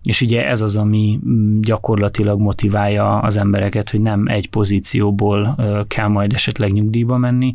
és 0.05 0.21
ugye 0.21 0.47
ez 0.47 0.62
az, 0.62 0.75
ami 0.77 1.19
mm, 1.27 1.59
gyakorlatilag 1.62 2.39
motiválja 2.39 3.19
az 3.19 3.38
embereket, 3.38 3.89
hogy 3.89 4.01
nem 4.01 4.27
egy 4.27 4.50
pozícióból 4.50 5.55
kell 5.88 6.07
majd 6.07 6.33
esetleg 6.33 6.71
nyugdíjba 6.71 7.17
menni, 7.17 7.53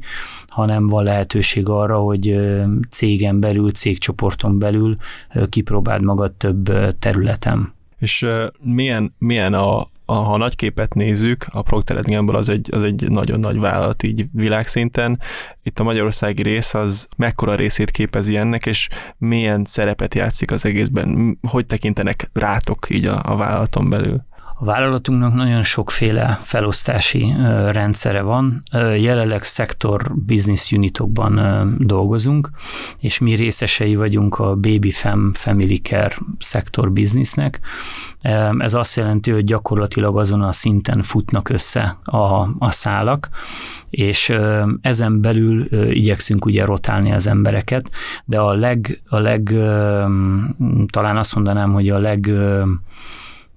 hanem 0.49 0.87
van 0.87 1.05
lehetőség 1.05 1.69
arra, 1.69 1.99
hogy 1.99 2.37
cégen 2.89 3.41
belül, 3.41 3.71
cégcsoporton 3.71 4.59
belül 4.59 4.97
kipróbáld 5.49 6.03
magad 6.03 6.33
több 6.33 6.71
területen. 6.99 7.79
És 8.01 8.27
milyen, 8.61 9.15
milyen 9.19 9.55
a, 9.55 9.79
a, 10.05 10.15
ha 10.15 10.37
nagy 10.37 10.57
képet 10.57 10.95
nézzük, 10.95 11.47
a 11.51 11.63
Procter 11.63 12.03
Gamble 12.03 12.39
az 12.39 12.49
egy, 12.49 12.69
az 12.73 12.83
egy 12.83 13.11
nagyon 13.11 13.41
nagy 13.41 13.59
vállalat 13.59 14.03
így 14.03 14.27
világszinten. 14.33 15.21
Itt 15.63 15.79
a 15.79 15.83
magyarországi 15.83 16.43
rész 16.43 16.75
az 16.75 17.07
mekkora 17.17 17.55
részét 17.55 17.91
képezi 17.91 18.37
ennek, 18.37 18.67
és 18.67 18.89
milyen 19.19 19.65
szerepet 19.65 20.15
játszik 20.15 20.51
az 20.51 20.65
egészben? 20.65 21.39
Hogy 21.49 21.67
tekintenek 21.67 22.31
rátok 22.33 22.87
így 22.91 23.07
a, 23.07 23.21
a 23.25 23.37
vállalaton 23.37 23.91
belül? 23.91 24.29
A 24.63 24.65
vállalatunknak 24.65 25.35
nagyon 25.35 25.63
sokféle 25.63 26.39
felosztási 26.43 27.33
rendszere 27.67 28.23
van. 28.23 28.63
Jelenleg 28.97 29.43
szektor 29.43 30.13
business 30.27 30.73
unitokban 30.73 31.75
dolgozunk, 31.79 32.51
és 32.99 33.19
mi 33.19 33.35
részesei 33.35 33.97
vagyunk 33.97 34.39
a 34.39 34.55
Baby 34.55 34.91
Fem 34.91 35.33
Family 35.35 35.77
Care 35.77 36.17
szektor 36.39 36.93
businessnek. 36.93 37.61
Ez 38.59 38.75
azt 38.75 38.97
jelenti, 38.97 39.31
hogy 39.31 39.45
gyakorlatilag 39.45 40.19
azon 40.19 40.43
a 40.43 40.53
szinten 40.53 41.03
futnak 41.03 41.49
össze 41.49 41.99
a, 42.05 42.49
a 42.59 42.71
szálak, 42.71 43.29
és 43.91 44.33
ezen 44.81 45.21
belül 45.21 45.65
igyekszünk 45.93 46.45
ugye 46.45 46.65
rotálni 46.65 47.13
az 47.13 47.27
embereket, 47.27 47.91
de 48.25 48.39
a 48.41 48.53
leg, 48.53 49.03
a 49.09 49.19
leg 49.19 49.43
talán 50.91 51.17
azt 51.17 51.35
mondanám, 51.35 51.73
hogy 51.73 51.89
a 51.89 51.99
leg 51.99 52.31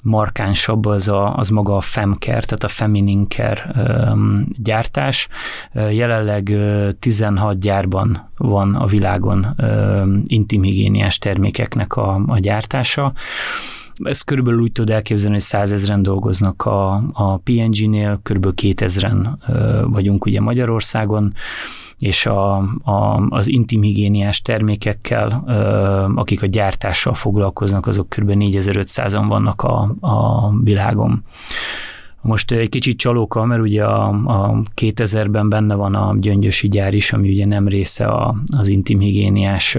markánsabb 0.03 0.85
az, 0.85 1.07
a, 1.07 1.35
az 1.35 1.49
maga 1.49 1.75
a 1.75 1.81
femker, 1.81 2.43
tehát 2.43 2.63
a 2.63 2.67
feminine 2.67 3.25
care 3.27 3.73
gyártás. 4.57 5.27
Jelenleg 5.73 6.57
16 6.99 7.59
gyárban 7.59 8.29
van 8.37 8.75
a 8.75 8.85
világon 8.85 9.55
intimhigiéniás 10.25 11.17
termékeknek 11.17 11.95
a, 11.95 12.23
a 12.27 12.39
gyártása. 12.39 13.13
Ezt 14.03 14.25
körülbelül 14.25 14.61
úgy 14.61 14.71
tudod 14.71 14.95
elképzelni, 14.95 15.35
hogy 15.35 15.43
százezren 15.43 16.01
dolgoznak 16.01 16.65
a, 16.65 17.03
a 17.13 17.37
PNG-nél, 17.37 18.19
körülbelül 18.23 18.55
2000-en 18.61 19.27
vagyunk 19.87 20.25
ugye 20.25 20.41
Magyarországon, 20.41 21.33
és 22.03 22.25
a, 22.25 22.57
a, 22.83 23.27
az 23.29 23.47
intimhigiéniás 23.47 24.41
termékekkel, 24.41 25.43
akik 26.15 26.41
a 26.41 26.45
gyártással 26.45 27.13
foglalkoznak, 27.13 27.87
azok 27.87 28.09
kb. 28.09 28.31
4500-an 28.35 29.25
vannak 29.27 29.61
a, 29.61 29.95
a 29.99 30.49
világon. 30.63 31.23
Most 32.21 32.51
egy 32.51 32.69
kicsit 32.69 32.97
csalóka, 32.97 33.45
mert 33.45 33.61
ugye 33.61 33.85
a, 33.85 34.07
a 34.07 34.61
2000-ben 34.75 35.49
benne 35.49 35.75
van 35.75 35.95
a 35.95 36.15
gyöngyösi 36.19 36.67
gyár 36.67 36.93
is, 36.93 37.13
ami 37.13 37.29
ugye 37.29 37.45
nem 37.45 37.67
része 37.67 38.05
a, 38.05 38.35
az 38.57 38.67
intimhigiéniás 38.67 39.77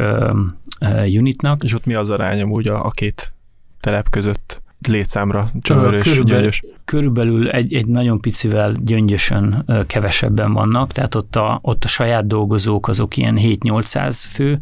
unitnak. 1.06 1.64
És 1.64 1.74
ott 1.74 1.86
mi 1.86 1.94
az 1.94 2.10
arány 2.10 2.42
úgy 2.42 2.68
a, 2.68 2.84
a 2.84 2.90
két 2.90 3.32
telep 3.80 4.08
között? 4.08 4.62
létszámra 4.88 5.50
csömörös, 5.60 6.04
körülbelül, 6.04 6.40
gyöngyös? 6.40 6.62
Körülbelül 6.84 7.50
egy, 7.50 7.74
egy 7.74 7.86
nagyon 7.86 8.20
picivel 8.20 8.74
gyöngyösön 8.84 9.64
kevesebben 9.86 10.52
vannak, 10.52 10.92
tehát 10.92 11.14
ott 11.14 11.36
a, 11.36 11.58
ott 11.62 11.84
a 11.84 11.88
saját 11.88 12.26
dolgozók 12.26 12.88
azok 12.88 13.16
ilyen 13.16 13.38
7-800 13.40 14.24
fő, 14.28 14.58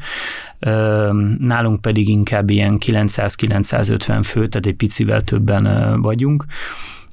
nálunk 1.38 1.80
pedig 1.80 2.08
inkább 2.08 2.50
ilyen 2.50 2.78
900-950 2.86 4.20
fő, 4.22 4.48
tehát 4.48 4.66
egy 4.66 4.74
picivel 4.74 5.22
többen 5.22 6.00
vagyunk. 6.00 6.44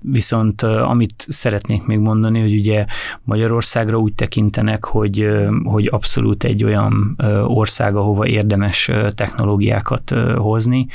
Viszont 0.01 0.61
amit 0.61 1.25
szeretnék 1.27 1.85
még 1.85 1.99
mondani, 1.99 2.39
hogy 2.41 2.53
ugye 2.53 2.85
Magyarországra 3.23 3.97
úgy 3.97 4.13
tekintenek, 4.13 4.85
hogy, 4.85 5.27
hogy 5.63 5.87
abszolút 5.91 6.43
egy 6.43 6.63
olyan 6.63 7.15
ország, 7.47 7.95
ahova 7.95 8.27
érdemes 8.27 8.91
technológiákat 9.15 10.13
hozni, 10.35 10.87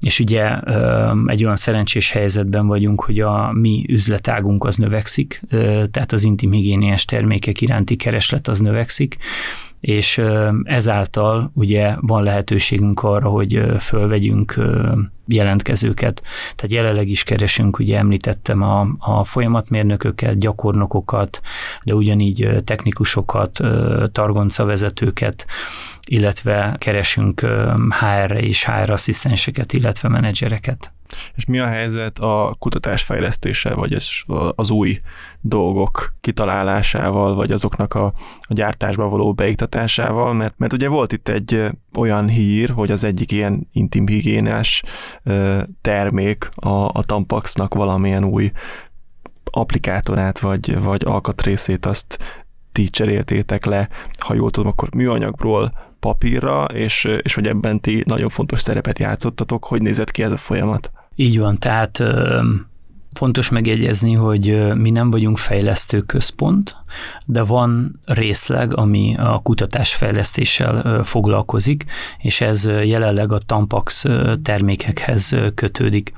és 0.00 0.20
ugye 0.20 0.58
egy 1.26 1.44
olyan 1.44 1.56
szerencsés 1.56 2.10
helyzetben 2.10 2.66
vagyunk, 2.66 3.02
hogy 3.04 3.20
a 3.20 3.52
mi 3.52 3.84
üzletágunk 3.88 4.64
az 4.64 4.76
növekszik, 4.76 5.40
tehát 5.90 6.12
az 6.12 6.24
intim 6.24 6.52
higiéniás 6.52 7.04
termékek 7.04 7.60
iránti 7.60 7.96
kereslet 7.96 8.48
az 8.48 8.58
növekszik, 8.58 9.16
és 9.84 10.20
ezáltal 10.62 11.50
ugye 11.54 11.94
van 12.00 12.22
lehetőségünk 12.22 13.02
arra, 13.02 13.28
hogy 13.28 13.62
fölvegyünk 13.78 14.60
jelentkezőket. 15.26 16.22
Tehát 16.56 16.72
jelenleg 16.72 17.08
is 17.08 17.22
keresünk, 17.22 17.78
ugye 17.78 17.98
említettem 17.98 18.62
a, 18.62 18.86
a 18.98 19.24
folyamatmérnököket, 19.24 20.38
gyakornokokat, 20.38 21.40
de 21.82 21.94
ugyanígy 21.94 22.48
technikusokat, 22.64 23.60
targoncavezetőket, 24.12 25.46
illetve 26.06 26.76
keresünk 26.78 27.40
HR 27.88 28.32
és 28.36 28.64
HR 28.64 28.90
asszisztenseket, 28.90 29.72
illetve 29.72 30.08
menedzsereket. 30.08 30.93
És 31.34 31.44
mi 31.44 31.58
a 31.58 31.66
helyzet 31.66 32.18
a 32.18 32.54
kutatásfejlesztése, 32.58 33.74
vagy 33.74 33.96
az 34.54 34.70
új 34.70 35.00
dolgok 35.40 36.14
kitalálásával, 36.20 37.34
vagy 37.34 37.52
azoknak 37.52 37.94
a, 37.94 38.04
a 38.40 38.52
gyártásba 38.52 39.08
való 39.08 39.32
beiktatásával? 39.32 40.32
Mert, 40.32 40.54
mert 40.58 40.72
ugye 40.72 40.88
volt 40.88 41.12
itt 41.12 41.28
egy 41.28 41.66
olyan 41.96 42.28
hír, 42.28 42.70
hogy 42.70 42.90
az 42.90 43.04
egyik 43.04 43.32
ilyen 43.32 43.68
intim 43.72 44.06
higiénás 44.06 44.82
termék 45.80 46.48
a, 46.54 46.68
a 46.68 47.04
Tampaxnak 47.06 47.74
valamilyen 47.74 48.24
új 48.24 48.52
applikátorát, 49.50 50.38
vagy, 50.38 50.82
vagy 50.82 51.02
alkatrészét 51.04 51.86
azt 51.86 52.18
ti 52.72 52.88
cseréltétek 52.88 53.64
le, 53.64 53.88
ha 54.18 54.34
jól 54.34 54.50
tudom, 54.50 54.70
akkor 54.70 54.94
műanyagról 54.94 55.72
papírra, 56.04 56.64
és, 56.64 57.08
és 57.22 57.34
hogy 57.34 57.46
ebben 57.46 57.80
ti 57.80 58.02
nagyon 58.06 58.28
fontos 58.28 58.60
szerepet 58.60 58.98
játszottatok. 58.98 59.64
Hogy 59.64 59.82
nézett 59.82 60.10
ki 60.10 60.22
ez 60.22 60.32
a 60.32 60.36
folyamat? 60.36 60.90
Így 61.14 61.38
van, 61.38 61.58
tehát 61.58 62.02
Fontos 63.14 63.48
megjegyezni, 63.48 64.12
hogy 64.12 64.74
mi 64.74 64.90
nem 64.90 65.10
vagyunk 65.10 65.38
fejlesztő 65.38 66.00
központ, 66.00 66.76
de 67.26 67.42
van 67.42 68.00
részleg, 68.04 68.76
ami 68.76 69.14
a 69.18 69.40
kutatásfejlesztéssel 69.42 71.02
foglalkozik, 71.04 71.84
és 72.18 72.40
ez 72.40 72.64
jelenleg 72.66 73.32
a 73.32 73.38
Tampax 73.38 74.04
termékekhez 74.42 75.36
kötődik. 75.54 76.12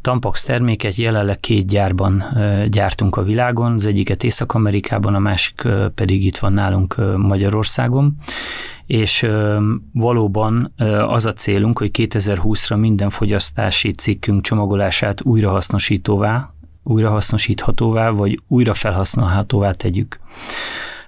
Tampax 0.00 0.44
terméket 0.44 0.94
jelenleg 0.94 1.40
két 1.40 1.66
gyárban 1.66 2.24
gyártunk 2.70 3.16
a 3.16 3.22
világon, 3.22 3.72
az 3.72 3.86
egyiket 3.86 4.24
Észak-Amerikában, 4.24 5.14
a 5.14 5.18
másik 5.18 5.68
pedig 5.94 6.24
itt 6.24 6.36
van 6.36 6.52
nálunk 6.52 6.96
Magyarországon, 7.16 8.16
és 8.92 9.26
valóban 9.92 10.72
az 11.06 11.26
a 11.26 11.32
célunk, 11.32 11.78
hogy 11.78 11.90
2020-ra 11.92 12.78
minden 12.78 13.10
fogyasztási 13.10 13.90
cikkünk 13.90 14.42
csomagolását 14.42 15.22
újrahasznosítóvá, 15.22 16.54
újrahasznosíthatóvá, 16.82 18.10
vagy 18.10 18.40
újra 18.48 18.74
felhasználhatóvá 18.74 19.70
tegyük. 19.70 20.18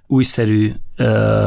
Újszerű 0.07 0.73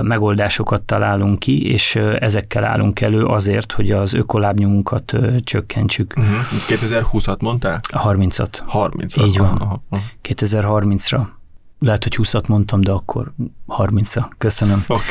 megoldásokat 0.01 0.81
találunk 0.81 1.39
ki, 1.39 1.71
és 1.71 1.95
ezekkel 1.95 2.63
állunk 2.63 3.01
elő 3.01 3.23
azért, 3.23 3.71
hogy 3.71 3.91
az 3.91 4.13
ökolábnyomunkat 4.13 5.13
csökkentsük. 5.43 6.13
Uh-huh. 6.17 6.33
Mhm. 6.33 6.41
2020-at 6.67 7.39
mondtál? 7.39 7.79
30-at. 7.91 8.59
30-at. 8.73 9.25
Így 9.25 9.37
van. 9.37 9.55
Aha. 9.57 9.81
2030-ra. 10.23 11.21
Lehet, 11.79 12.03
hogy 12.03 12.15
20-at 12.17 12.47
mondtam, 12.47 12.81
de 12.81 12.91
akkor 12.91 13.33
30-ra. 13.67 14.25
Köszönöm. 14.37 14.83
Okay. 14.87 15.05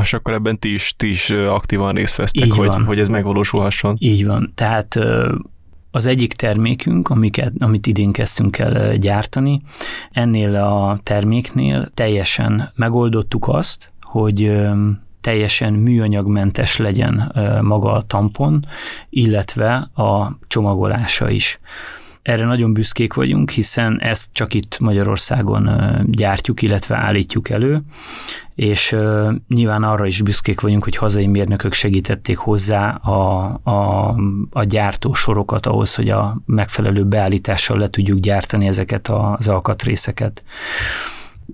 És 0.00 0.12
akkor 0.12 0.34
ebben 0.34 0.58
ti 0.58 0.72
is, 0.72 0.94
ti 0.96 1.10
is 1.10 1.30
aktívan 1.30 1.94
részt 1.94 2.16
vesztek, 2.16 2.52
hogy, 2.52 2.74
hogy 2.86 2.98
ez 2.98 3.08
megvalósulhasson. 3.08 3.96
Így 3.98 4.26
van. 4.26 4.52
Tehát 4.54 4.98
Az 5.94 6.06
egyik 6.06 6.32
termékünk, 6.32 7.08
amiket, 7.08 7.52
amit 7.58 7.86
idén 7.86 8.12
kezdtünk 8.12 8.58
el 8.58 8.96
gyártani, 8.96 9.62
ennél 10.10 10.56
a 10.56 11.00
terméknél 11.02 11.90
teljesen 11.94 12.72
megoldottuk 12.74 13.48
azt, 13.48 13.92
hogy 14.00 14.52
teljesen 15.20 15.72
műanyagmentes 15.72 16.76
legyen 16.76 17.32
maga 17.62 17.92
a 17.92 18.02
tampon, 18.02 18.66
illetve 19.10 19.74
a 19.94 20.38
csomagolása 20.46 21.30
is. 21.30 21.58
Erre 22.22 22.44
nagyon 22.44 22.72
büszkék 22.72 23.14
vagyunk, 23.14 23.50
hiszen 23.50 24.00
ezt 24.00 24.28
csak 24.32 24.54
itt 24.54 24.78
Magyarországon 24.78 25.70
gyártjuk, 26.06 26.62
illetve 26.62 26.96
állítjuk 26.96 27.48
elő, 27.48 27.82
és 28.54 28.96
nyilván 29.48 29.82
arra 29.82 30.06
is 30.06 30.22
büszkék 30.22 30.60
vagyunk, 30.60 30.84
hogy 30.84 30.96
hazai 30.96 31.26
mérnökök 31.26 31.72
segítették 31.72 32.36
hozzá 32.36 32.90
a, 32.90 33.44
a, 33.62 34.08
a 34.50 34.64
gyártó 34.64 35.14
sorokat 35.14 35.66
ahhoz, 35.66 35.94
hogy 35.94 36.08
a 36.08 36.36
megfelelő 36.46 37.04
beállítással 37.04 37.78
le 37.78 37.90
tudjuk 37.90 38.18
gyártani 38.18 38.66
ezeket 38.66 39.08
az 39.08 39.48
alkatrészeket 39.48 40.42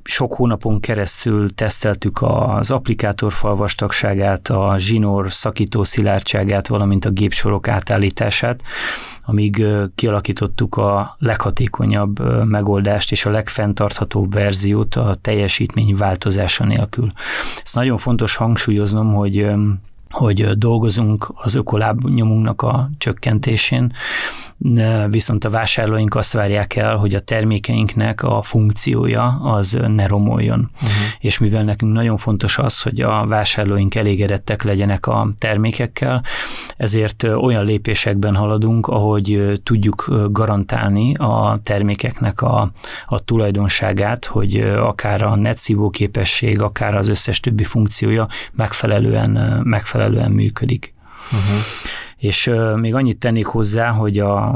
sok 0.02 0.34
hónapon 0.34 0.80
keresztül 0.80 1.54
teszteltük 1.54 2.18
az 2.22 2.70
applikátor 2.70 3.32
falvastagságát, 3.32 4.48
a 4.48 4.74
zsinór 4.78 5.32
szakító 5.32 5.84
szilárdságát, 5.84 6.68
valamint 6.68 7.04
a 7.04 7.10
gépsorok 7.10 7.68
átállítását, 7.68 8.62
amíg 9.22 9.64
kialakítottuk 9.94 10.76
a 10.76 11.16
leghatékonyabb 11.18 12.44
megoldást 12.44 13.12
és 13.12 13.26
a 13.26 13.30
legfenntarthatóbb 13.30 14.32
verziót 14.32 14.94
a 14.94 15.16
teljesítmény 15.20 15.96
változása 15.96 16.64
nélkül. 16.64 17.12
Ez 17.62 17.72
nagyon 17.72 17.98
fontos 17.98 18.36
hangsúlyoznom, 18.36 19.14
hogy 19.14 19.46
hogy 20.10 20.58
dolgozunk 20.58 21.32
az 21.34 21.54
ökolábnyomunknak 21.54 22.62
a 22.62 22.90
csökkentésén, 22.98 23.92
viszont 25.08 25.44
a 25.44 25.50
vásárlóink 25.50 26.14
azt 26.14 26.32
várják 26.32 26.76
el, 26.76 26.96
hogy 26.96 27.14
a 27.14 27.20
termékeinknek 27.20 28.22
a 28.22 28.42
funkciója 28.42 29.40
az 29.42 29.78
ne 29.86 30.06
romoljon. 30.06 30.70
Uh-huh. 30.74 30.90
És 31.18 31.38
mivel 31.38 31.64
nekünk 31.64 31.92
nagyon 31.92 32.16
fontos 32.16 32.58
az, 32.58 32.82
hogy 32.82 33.00
a 33.00 33.26
vásárlóink 33.26 33.94
elégedettek 33.94 34.62
legyenek 34.62 35.06
a 35.06 35.30
termékekkel, 35.38 36.24
ezért 36.76 37.22
olyan 37.22 37.64
lépésekben 37.64 38.34
haladunk, 38.34 38.86
ahogy 38.86 39.60
tudjuk 39.62 40.10
garantálni 40.30 41.14
a 41.14 41.60
termékeknek 41.62 42.42
a, 42.42 42.70
a 43.06 43.24
tulajdonságát, 43.24 44.24
hogy 44.24 44.60
akár 44.60 45.22
a 45.22 45.36
netszívó 45.36 45.90
képesség, 45.90 46.60
akár 46.60 46.94
az 46.94 47.08
összes 47.08 47.40
többi 47.40 47.64
funkciója 47.64 48.28
megfelelően, 48.52 49.60
megfelelően 49.64 50.30
működik. 50.30 50.96
Uh-huh. 51.24 51.60
És 52.16 52.46
uh, 52.46 52.76
még 52.76 52.94
annyit 52.94 53.18
tennék 53.18 53.46
hozzá, 53.46 53.90
hogy 53.90 54.18
a, 54.18 54.48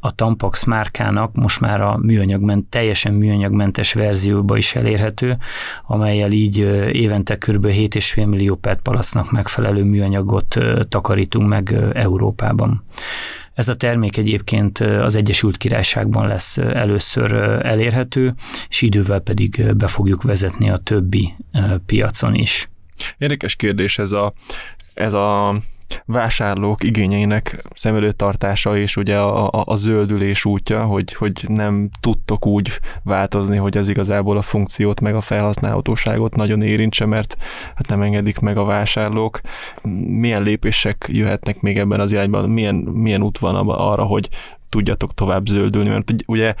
a 0.00 0.14
Tampax 0.14 0.64
márkának 0.64 1.34
most 1.34 1.60
már 1.60 1.80
a 1.80 1.98
műanyagment, 2.02 2.66
teljesen 2.68 3.14
műanyagmentes 3.14 3.92
verzióba 3.92 4.56
is 4.56 4.74
elérhető, 4.74 5.38
amelyel 5.86 6.32
így 6.32 6.58
évente 6.92 7.36
kb. 7.36 7.66
7,5 7.66 8.26
millió 8.26 8.54
PET 8.54 8.80
palasznak 8.80 9.30
megfelelő 9.30 9.84
műanyagot 9.84 10.56
takarítunk 10.88 11.48
meg 11.48 11.74
Európában. 11.92 12.82
Ez 13.54 13.68
a 13.68 13.76
termék 13.76 14.16
egyébként 14.16 14.78
az 14.78 15.16
Egyesült 15.16 15.56
Királyságban 15.56 16.26
lesz 16.26 16.56
először 16.56 17.32
elérhető, 17.62 18.34
és 18.68 18.82
idővel 18.82 19.20
pedig 19.20 19.74
be 19.76 19.86
fogjuk 19.86 20.22
vezetni 20.22 20.70
a 20.70 20.76
többi 20.76 21.34
piacon 21.86 22.34
is. 22.34 22.68
Érdekes 23.18 23.56
kérdés 23.56 23.98
ez 23.98 24.12
a, 24.12 24.32
ez 24.94 25.12
a 25.12 25.54
vásárlók 26.04 26.82
igényeinek 26.82 27.64
szem 27.74 27.94
előtt 27.94 28.16
tartása 28.16 28.76
és 28.76 28.96
ugye 28.96 29.18
a, 29.18 29.46
a, 29.46 29.62
a 29.66 29.76
zöldülés 29.76 30.44
útja, 30.44 30.84
hogy, 30.84 31.12
hogy 31.12 31.44
nem 31.46 31.90
tudtok 32.00 32.46
úgy 32.46 32.70
változni, 33.02 33.56
hogy 33.56 33.76
ez 33.76 33.88
igazából 33.88 34.36
a 34.36 34.42
funkciót 34.42 35.00
meg 35.00 35.14
a 35.14 35.20
felhasználhatóságot 35.20 36.36
nagyon 36.36 36.62
érintse, 36.62 37.06
mert 37.06 37.36
hát 37.74 37.88
nem 37.88 38.02
engedik 38.02 38.38
meg 38.38 38.56
a 38.56 38.64
vásárlók. 38.64 39.40
Milyen 40.06 40.42
lépések 40.42 41.06
jöhetnek 41.08 41.60
még 41.60 41.78
ebben 41.78 42.00
az 42.00 42.12
irányban? 42.12 42.48
Milyen, 42.48 42.74
milyen 42.74 43.22
út 43.22 43.38
van 43.38 43.68
arra, 43.68 44.04
hogy 44.04 44.28
tudjatok 44.68 45.14
tovább 45.14 45.46
zöldülni? 45.46 45.88
Mert 45.88 46.12
ugye 46.26 46.54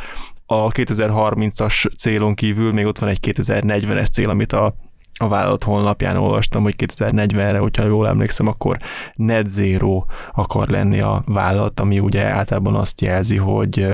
a 0.46 0.68
2030-as 0.68 1.96
célon 1.98 2.34
kívül 2.34 2.72
még 2.72 2.86
ott 2.86 2.98
van 2.98 3.08
egy 3.08 3.18
2040-es 3.22 4.12
cél, 4.12 4.28
amit 4.28 4.52
a 4.52 4.74
a 5.22 5.28
vállalat 5.28 5.64
honlapján 5.64 6.16
olvastam, 6.16 6.62
hogy 6.62 6.74
2040-re, 6.78 7.58
hogyha 7.58 7.86
jól 7.86 8.08
emlékszem, 8.08 8.46
akkor 8.46 8.78
net 9.14 9.48
zero 9.48 10.04
akar 10.32 10.68
lenni 10.68 11.00
a 11.00 11.22
vállalat, 11.26 11.80
ami 11.80 11.98
ugye 11.98 12.24
általában 12.24 12.74
azt 12.74 13.00
jelzi, 13.00 13.36
hogy 13.36 13.86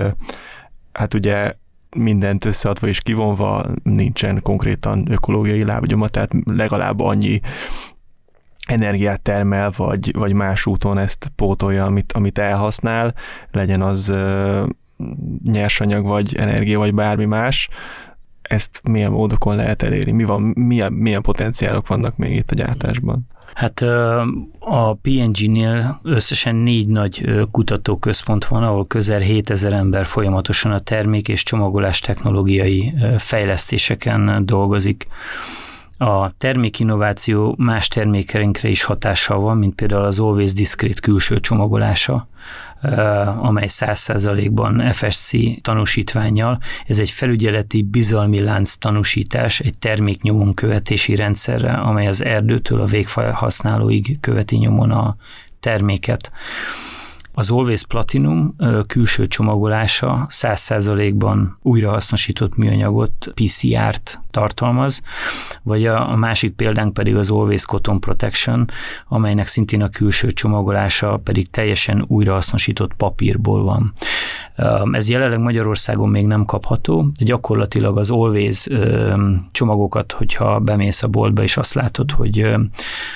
hát 0.92 1.14
ugye 1.14 1.52
mindent 1.96 2.44
összeadva 2.44 2.86
és 2.86 3.00
kivonva 3.00 3.64
nincsen 3.82 4.40
konkrétan 4.42 5.06
ökológiai 5.10 5.64
lábnyoma, 5.64 6.08
tehát 6.08 6.30
legalább 6.44 7.00
annyi 7.00 7.40
energiát 8.66 9.20
termel, 9.20 9.72
vagy, 9.76 10.16
vagy 10.16 10.32
más 10.32 10.66
úton 10.66 10.98
ezt 10.98 11.32
pótolja, 11.36 11.84
amit, 11.84 12.12
amit 12.12 12.38
elhasznál, 12.38 13.14
legyen 13.50 13.82
az 13.82 14.12
nyersanyag, 15.44 16.06
vagy 16.06 16.36
energia, 16.36 16.78
vagy 16.78 16.94
bármi 16.94 17.24
más, 17.24 17.68
ezt 18.48 18.80
milyen 18.82 19.10
módokon 19.10 19.56
lehet 19.56 19.82
elérni? 19.82 20.12
Mi 20.12 20.24
van, 20.24 20.42
milyen, 20.42 20.92
milyen 20.92 21.22
potenciálok 21.22 21.86
vannak 21.86 22.16
még 22.16 22.36
itt 22.36 22.50
a 22.50 22.54
gyártásban? 22.54 23.26
Hát 23.54 23.80
a 24.58 24.94
PNG-nél 25.02 26.00
összesen 26.02 26.54
négy 26.54 26.88
nagy 26.88 27.46
kutatóközpont 27.50 28.44
van, 28.44 28.62
ahol 28.62 28.86
közel 28.86 29.20
7000 29.20 29.72
ember 29.72 30.06
folyamatosan 30.06 30.72
a 30.72 30.78
termék 30.78 31.28
és 31.28 31.42
csomagolás 31.42 32.00
technológiai 32.00 32.94
fejlesztéseken 33.16 34.46
dolgozik. 34.46 35.06
A 35.98 36.36
termékinnováció 36.36 37.54
más 37.58 37.88
termékeinkre 37.88 38.68
is 38.68 38.82
hatással 38.82 39.40
van, 39.40 39.56
mint 39.56 39.74
például 39.74 40.04
az 40.04 40.20
Always 40.20 40.52
Discrete 40.52 41.00
külső 41.00 41.40
csomagolása, 41.40 42.28
amely 43.40 43.66
100%-ban 43.68 44.92
FSC 44.92 45.30
tanúsítványjal. 45.62 46.58
Ez 46.86 46.98
egy 46.98 47.10
felügyeleti 47.10 47.82
bizalmi 47.82 48.40
lánc 48.40 48.74
tanúsítás 48.74 49.60
egy 49.60 49.78
termék 49.78 50.22
nyomon 50.22 50.54
követési 50.54 51.14
rendszerre, 51.14 51.72
amely 51.72 52.06
az 52.06 52.24
erdőtől 52.24 52.80
a 52.80 52.84
végfelhasználóig 52.84 54.20
követi 54.20 54.56
nyomon 54.56 54.90
a 54.90 55.16
terméket. 55.60 56.30
Az 57.38 57.50
Always 57.50 57.84
Platinum 57.86 58.56
külső 58.86 59.26
csomagolása 59.26 60.26
100%-ban 60.30 61.58
újrahasznosított 61.62 62.56
műanyagot, 62.56 63.32
PCR-t 63.34 64.20
tartalmaz, 64.30 65.02
vagy 65.62 65.86
a, 65.86 66.16
másik 66.16 66.52
példánk 66.54 66.92
pedig 66.92 67.16
az 67.16 67.30
Always 67.30 67.64
Cotton 67.64 68.00
Protection, 68.00 68.64
amelynek 69.08 69.46
szintén 69.46 69.82
a 69.82 69.88
külső 69.88 70.30
csomagolása 70.30 71.20
pedig 71.24 71.50
teljesen 71.50 72.04
újrahasznosított 72.08 72.94
papírból 72.94 73.62
van. 73.62 73.92
Ez 74.92 75.08
jelenleg 75.08 75.40
Magyarországon 75.40 76.08
még 76.08 76.26
nem 76.26 76.44
kapható, 76.44 77.10
de 77.18 77.24
gyakorlatilag 77.24 77.98
az 77.98 78.10
Always 78.10 78.66
csomagokat, 79.50 80.12
hogyha 80.12 80.60
bemész 80.60 81.02
a 81.02 81.08
boltba 81.08 81.42
és 81.42 81.56
azt 81.56 81.74
látod, 81.74 82.10
hogy, 82.10 82.56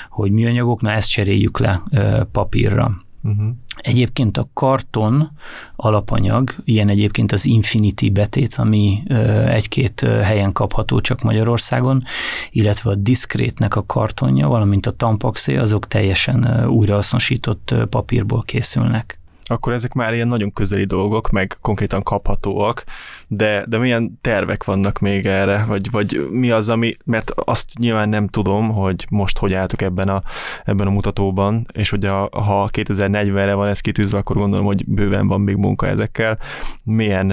hogy 0.09 0.31
műanyagok, 0.31 0.81
na 0.81 0.91
ezt 0.91 1.09
cseréljük 1.09 1.59
le 1.59 1.83
papírra. 2.31 2.91
Uh-huh. 3.23 3.47
Egyébként 3.77 4.37
a 4.37 4.49
karton 4.53 5.31
alapanyag, 5.75 6.55
ilyen 6.63 6.89
egyébként 6.89 7.31
az 7.31 7.45
Infinity 7.45 8.09
betét, 8.09 8.55
ami 8.55 9.03
egy-két 9.47 9.99
helyen 9.99 10.51
kapható 10.51 11.01
csak 11.01 11.21
Magyarországon, 11.21 12.03
illetve 12.51 12.89
a 12.89 12.95
diszkrétnek 12.95 13.75
a 13.75 13.85
kartonja, 13.85 14.47
valamint 14.47 14.85
a 14.85 14.91
tampaxé, 14.91 15.55
azok 15.55 15.87
teljesen 15.87 16.67
újrahasznosított 16.67 17.75
papírból 17.89 18.43
készülnek 18.43 19.20
akkor 19.51 19.73
ezek 19.73 19.93
már 19.93 20.13
ilyen 20.13 20.27
nagyon 20.27 20.53
közeli 20.53 20.85
dolgok, 20.85 21.29
meg 21.29 21.57
konkrétan 21.61 22.03
kaphatóak, 22.03 22.83
de, 23.27 23.65
de 23.67 23.77
milyen 23.77 24.19
tervek 24.21 24.63
vannak 24.63 24.99
még 24.99 25.25
erre, 25.25 25.63
vagy, 25.67 25.91
vagy 25.91 26.27
mi 26.31 26.51
az, 26.51 26.69
ami, 26.69 26.95
mert 27.05 27.31
azt 27.35 27.77
nyilván 27.77 28.09
nem 28.09 28.27
tudom, 28.27 28.69
hogy 28.69 29.05
most 29.09 29.37
hogy 29.37 29.53
álltok 29.53 29.81
ebben 29.81 30.09
a, 30.09 30.23
ebben 30.65 30.87
a 30.87 30.91
mutatóban, 30.91 31.65
és 31.73 31.89
hogy 31.89 32.05
a, 32.05 32.29
ha 32.31 32.69
2040-re 32.71 33.53
van 33.53 33.67
ez 33.67 33.79
kitűzve, 33.79 34.17
akkor 34.17 34.35
gondolom, 34.35 34.65
hogy 34.65 34.85
bőven 34.85 35.27
van 35.27 35.41
még 35.41 35.55
munka 35.55 35.87
ezekkel. 35.87 36.37
Milyen, 36.83 37.25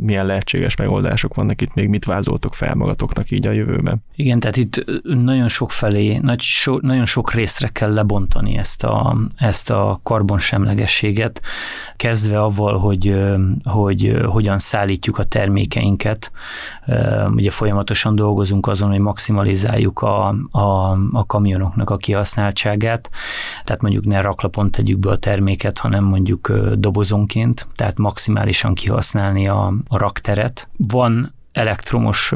milyen 0.00 0.26
lehetséges 0.26 0.76
megoldások 0.76 1.34
vannak 1.34 1.62
itt 1.62 1.74
még, 1.74 1.88
mit 1.88 2.04
vázoltok 2.04 2.54
fel 2.54 2.74
magatoknak 2.74 3.30
így 3.30 3.46
a 3.46 3.50
jövőben? 3.50 4.04
Igen, 4.16 4.38
tehát 4.38 4.56
itt 4.56 4.84
nagyon 5.02 5.48
sok 5.48 5.70
felé, 5.70 6.18
nagy, 6.22 6.40
so, 6.40 6.78
nagyon 6.80 7.04
sok 7.04 7.32
részre 7.32 7.68
kell 7.68 7.92
lebontani 7.92 8.56
ezt 8.56 8.84
a, 8.84 9.16
ezt 9.36 9.70
a 9.70 10.00
karbonsemlegességet, 10.02 11.40
kezdve 11.96 12.42
avval, 12.42 12.78
hogy, 12.78 13.14
hogy 13.64 14.16
hogyan 14.26 14.58
szállítjuk 14.58 15.18
a 15.18 15.24
termékeinket. 15.24 16.32
Ugye 17.34 17.50
folyamatosan 17.50 18.14
dolgozunk 18.14 18.66
azon, 18.66 18.90
hogy 18.90 18.98
maximalizáljuk 18.98 20.00
a, 20.00 20.28
a, 20.50 20.90
a 21.12 21.26
kamionoknak 21.26 21.90
a 21.90 21.96
kihasználtságát, 21.96 23.10
tehát 23.64 23.82
mondjuk 23.82 24.04
ne 24.04 24.20
raklapon 24.20 24.70
tegyük 24.70 24.98
be 24.98 25.10
a 25.10 25.16
terméket, 25.16 25.78
hanem 25.78 26.04
mondjuk 26.04 26.52
dobozonként, 26.74 27.66
tehát 27.74 27.98
maximálisan 27.98 28.74
kihasználni 28.74 29.48
a, 29.48 29.72
a 29.88 29.98
rakteret. 29.98 30.68
Van 30.76 31.34
elektromos 31.52 32.32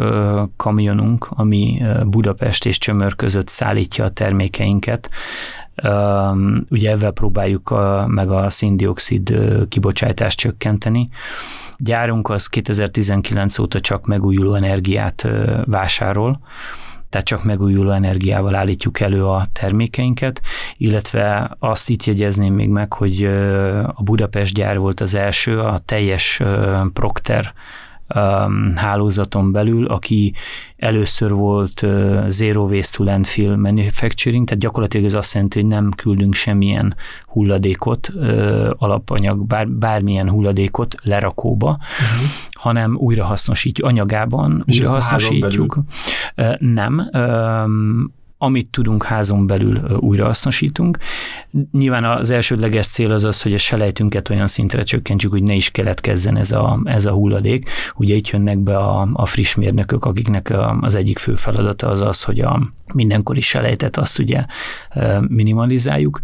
kamionunk, 0.56 1.28
ami 1.30 1.82
Budapest 2.04 2.66
és 2.66 2.78
Csömör 2.78 3.16
között 3.16 3.48
szállítja 3.48 4.04
a 4.04 4.10
termékeinket. 4.10 5.10
Ugye 6.70 6.90
ezzel 6.90 7.10
próbáljuk 7.10 7.74
meg 8.06 8.30
a 8.30 8.50
széndiokszid 8.50 9.38
kibocsátást 9.68 10.38
csökkenteni. 10.38 11.08
Gyárunk 11.76 12.28
az 12.28 12.46
2019 12.46 13.58
óta 13.58 13.80
csak 13.80 14.06
megújuló 14.06 14.54
energiát 14.54 15.28
vásárol, 15.64 16.40
tehát 17.08 17.26
csak 17.26 17.44
megújuló 17.44 17.90
energiával 17.90 18.54
állítjuk 18.54 19.00
elő 19.00 19.26
a 19.26 19.46
termékeinket, 19.52 20.40
illetve 20.76 21.56
azt 21.58 21.90
itt 21.90 22.04
jegyezném 22.04 22.54
még 22.54 22.68
meg, 22.68 22.92
hogy 22.92 23.24
a 23.94 24.02
Budapest 24.02 24.54
gyár 24.54 24.78
volt 24.78 25.00
az 25.00 25.14
első, 25.14 25.60
a 25.60 25.78
teljes 25.84 26.42
Procter 26.92 27.52
um, 28.14 28.72
hálózaton 28.76 29.52
belül, 29.52 29.86
aki 29.86 30.34
először 30.76 31.32
volt 31.32 31.82
uh, 31.82 32.28
Zero 32.28 32.62
Waste 32.62 32.96
to 32.96 33.04
Landfill 33.04 33.56
Manufacturing, 33.56 34.46
tehát 34.46 34.62
gyakorlatilag 34.62 35.06
ez 35.06 35.14
azt 35.14 35.34
jelenti, 35.34 35.60
hogy 35.60 35.68
nem 35.68 35.90
küldünk 35.96 36.34
semmilyen 36.34 36.96
hulladékot, 37.26 38.10
uh, 38.14 38.70
alapanyag, 38.78 39.46
bár, 39.46 39.68
bármilyen 39.68 40.30
hulladékot 40.30 40.94
lerakóba, 41.02 41.68
uh-huh. 41.70 42.28
hanem 42.52 42.96
újrahasznosítjuk 42.96 43.86
anyagában, 43.86 44.62
És 44.66 44.78
újrahasznosítjuk. 44.78 45.78
Uh, 46.36 46.58
nem, 46.58 47.10
um, 47.12 48.16
amit 48.38 48.70
tudunk 48.70 49.02
házon 49.02 49.46
belül 49.46 49.96
újrahasznosítunk. 50.00 50.98
Nyilván 51.72 52.04
az 52.04 52.30
elsődleges 52.30 52.86
cél 52.86 53.12
az 53.12 53.24
az, 53.24 53.42
hogy 53.42 53.54
a 53.54 53.58
selejtünket 53.58 54.28
olyan 54.30 54.46
szintre 54.46 54.82
csökkentsük, 54.82 55.30
hogy 55.30 55.42
ne 55.42 55.54
is 55.54 55.70
keletkezzen 55.70 56.36
ez 56.36 56.52
a, 56.52 56.80
ez 56.84 57.04
a 57.04 57.12
hulladék. 57.12 57.70
Ugye 57.94 58.14
itt 58.14 58.28
jönnek 58.28 58.58
be 58.58 58.76
a, 58.76 59.08
a 59.12 59.26
friss 59.26 59.54
mérnökök, 59.54 60.04
akiknek 60.04 60.54
az 60.80 60.94
egyik 60.94 61.18
fő 61.18 61.34
feladata 61.34 61.88
az 61.88 62.00
az, 62.00 62.22
hogy 62.22 62.40
a 62.40 62.72
mindenkori 62.94 63.40
selejtet 63.40 63.96
azt 63.96 64.18
ugye 64.18 64.44
minimalizáljuk, 65.28 66.20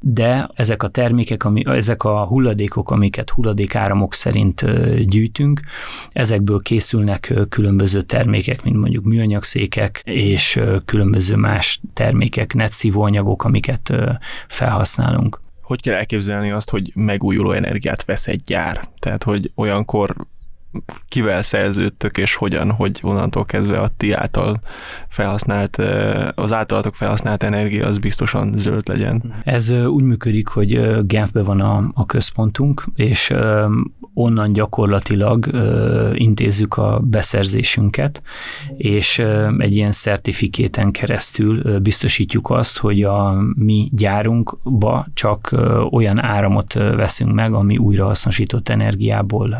de 0.00 0.50
ezek 0.54 0.82
a 0.82 0.88
termékek, 0.88 1.44
ami, 1.44 1.62
ezek 1.66 2.04
a 2.04 2.24
hulladékok, 2.24 2.90
amiket 2.90 3.30
hulladékáramok 3.30 4.14
szerint 4.14 4.64
gyűjtünk, 5.06 5.60
ezekből 6.12 6.60
készülnek 6.62 7.34
különböző 7.48 8.02
termékek, 8.02 8.62
mint 8.64 8.76
mondjuk 8.76 9.04
műanyagszékek 9.04 10.02
és 10.04 10.60
különböző 10.84 11.36
más 11.36 11.49
termékek, 11.92 12.54
netszívóanyagok, 12.54 13.44
amiket 13.44 13.92
felhasználunk. 14.48 15.40
Hogy 15.62 15.82
kell 15.82 15.94
elképzelni 15.94 16.50
azt, 16.50 16.70
hogy 16.70 16.92
megújuló 16.94 17.52
energiát 17.52 18.04
vesz 18.04 18.26
egy 18.26 18.42
gyár? 18.42 18.80
Tehát, 18.98 19.22
hogy 19.22 19.50
olyankor 19.54 20.16
kivel 21.08 21.42
szerződtök, 21.42 22.18
és 22.18 22.34
hogyan, 22.34 22.70
hogy 22.70 22.98
onnantól 23.02 23.44
kezdve 23.44 23.78
a 23.78 23.88
ti 23.96 24.12
által 24.12 24.54
felhasznált, 25.08 25.76
az 26.34 26.52
általatok 26.52 26.94
felhasznált 26.94 27.42
energia 27.42 27.86
az 27.86 27.98
biztosan 27.98 28.52
zöld 28.56 28.88
legyen. 28.88 29.34
Ez 29.44 29.70
úgy 29.70 30.04
működik, 30.04 30.48
hogy 30.48 31.06
Genfben 31.06 31.44
van 31.44 31.60
a, 31.60 31.90
a 31.94 32.06
központunk, 32.06 32.84
és 32.94 33.32
onnan 34.14 34.52
gyakorlatilag 34.52 35.50
intézzük 36.14 36.76
a 36.76 37.00
beszerzésünket, 37.04 38.22
és 38.76 39.18
egy 39.58 39.74
ilyen 39.74 39.92
szertifikéten 39.92 40.90
keresztül 40.90 41.78
biztosítjuk 41.78 42.50
azt, 42.50 42.78
hogy 42.78 43.02
a 43.02 43.34
mi 43.54 43.88
gyárunkba 43.92 45.06
csak 45.14 45.56
olyan 45.90 46.22
áramot 46.22 46.72
veszünk 46.72 47.32
meg, 47.34 47.52
ami 47.52 47.76
újrahasznosított 47.76 48.68
energiából 48.68 49.56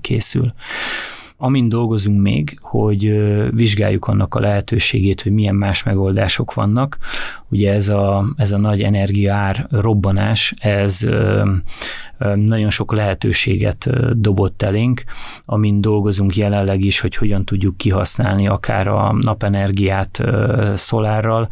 készül 0.00 0.41
keresztül. 0.42 0.54
Amin 1.44 1.68
dolgozunk 1.68 2.20
még, 2.20 2.58
hogy 2.60 3.12
vizsgáljuk 3.50 4.06
annak 4.06 4.34
a 4.34 4.40
lehetőségét, 4.40 5.22
hogy 5.22 5.32
milyen 5.32 5.54
más 5.54 5.82
megoldások 5.82 6.54
vannak. 6.54 6.98
Ugye 7.48 7.72
ez 7.72 7.88
a, 7.88 8.24
ez 8.36 8.52
a 8.52 8.58
nagy 8.58 8.80
energiaár 8.80 9.66
robbanás, 9.70 10.54
ez 10.58 11.06
nagyon 12.34 12.70
sok 12.70 12.92
lehetőséget 12.92 13.90
dobott 14.20 14.62
elénk, 14.62 15.04
amin 15.44 15.80
dolgozunk 15.80 16.36
jelenleg 16.36 16.84
is, 16.84 17.00
hogy 17.00 17.16
hogyan 17.16 17.44
tudjuk 17.44 17.76
kihasználni 17.76 18.48
akár 18.48 18.88
a 18.88 19.16
napenergiát 19.20 20.22
szolárral, 20.74 21.48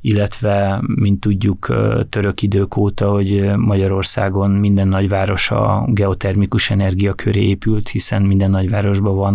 illetve, 0.00 0.82
mint 0.94 1.20
tudjuk 1.20 1.74
török 2.08 2.42
idők 2.42 2.76
óta, 2.76 3.10
hogy 3.10 3.56
Magyarországon 3.56 4.50
minden 4.50 4.88
nagyváros 4.88 5.50
a 5.50 5.84
geotermikus 5.86 6.70
energia 6.70 7.12
köré 7.12 7.48
épült, 7.48 7.88
hiszen 7.88 8.22
minden 8.22 8.50
nagyvárosban 8.50 9.16
van 9.16 9.29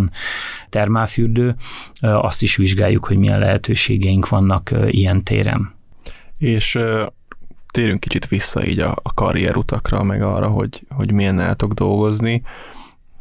termálfürdő, 0.69 1.55
azt 1.99 2.41
is 2.41 2.55
vizsgáljuk, 2.55 3.05
hogy 3.05 3.17
milyen 3.17 3.39
lehetőségeink 3.39 4.29
vannak 4.29 4.73
ilyen 4.87 5.23
téren. 5.23 5.73
És 6.37 6.79
térünk 7.71 7.99
kicsit 7.99 8.27
vissza 8.27 8.65
így 8.65 8.79
a, 8.79 8.95
a 9.03 9.13
karrierutakra, 9.13 10.03
meg 10.03 10.21
arra, 10.21 10.47
hogy, 10.47 10.85
hogy 10.89 11.11
milyen 11.11 11.39
álltok 11.39 11.73
dolgozni. 11.73 12.41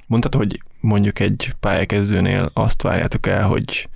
Mondtad, 0.06 0.34
hogy 0.34 0.60
mondjuk 0.80 1.18
egy 1.18 1.54
pályakezdőnél 1.60 2.50
azt 2.54 2.82
várjátok 2.82 3.26
el, 3.26 3.46
hogy 3.46 3.88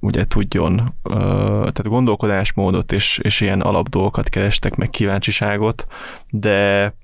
ugye 0.00 0.24
tudjon, 0.24 0.94
tehát 1.02 1.88
gondolkodásmódot 1.88 2.92
és, 2.92 3.18
és 3.22 3.40
ilyen 3.40 3.60
alapdolgokat 3.60 4.28
kerestek, 4.28 4.74
meg 4.74 4.90
kíváncsiságot, 4.90 5.86
de, 6.30 6.94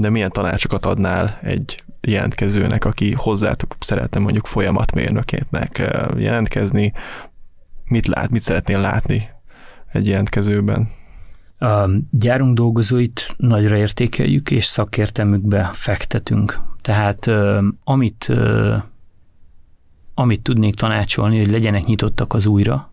de 0.00 0.10
milyen 0.10 0.30
tanácsokat 0.30 0.86
adnál 0.86 1.38
egy 1.42 1.84
jelentkezőnek, 2.00 2.84
aki 2.84 3.12
hozzátok 3.12 3.76
szeretne 3.78 4.20
mondjuk 4.20 4.46
folyamatmérnökétnek 4.46 5.92
jelentkezni, 6.16 6.92
mit 7.84 8.06
lát, 8.06 8.30
mit 8.30 8.42
szeretnél 8.42 8.80
látni 8.80 9.28
egy 9.92 10.06
jelentkezőben? 10.06 10.88
A 11.58 11.88
gyárunk 12.10 12.54
dolgozóit 12.54 13.34
nagyra 13.36 13.76
értékeljük, 13.76 14.50
és 14.50 14.64
szakértelmükbe 14.64 15.70
fektetünk. 15.72 16.60
Tehát 16.80 17.30
amit, 17.84 18.32
amit 20.14 20.42
tudnék 20.42 20.74
tanácsolni, 20.74 21.38
hogy 21.38 21.50
legyenek 21.50 21.84
nyitottak 21.84 22.34
az 22.34 22.46
újra, 22.46 22.92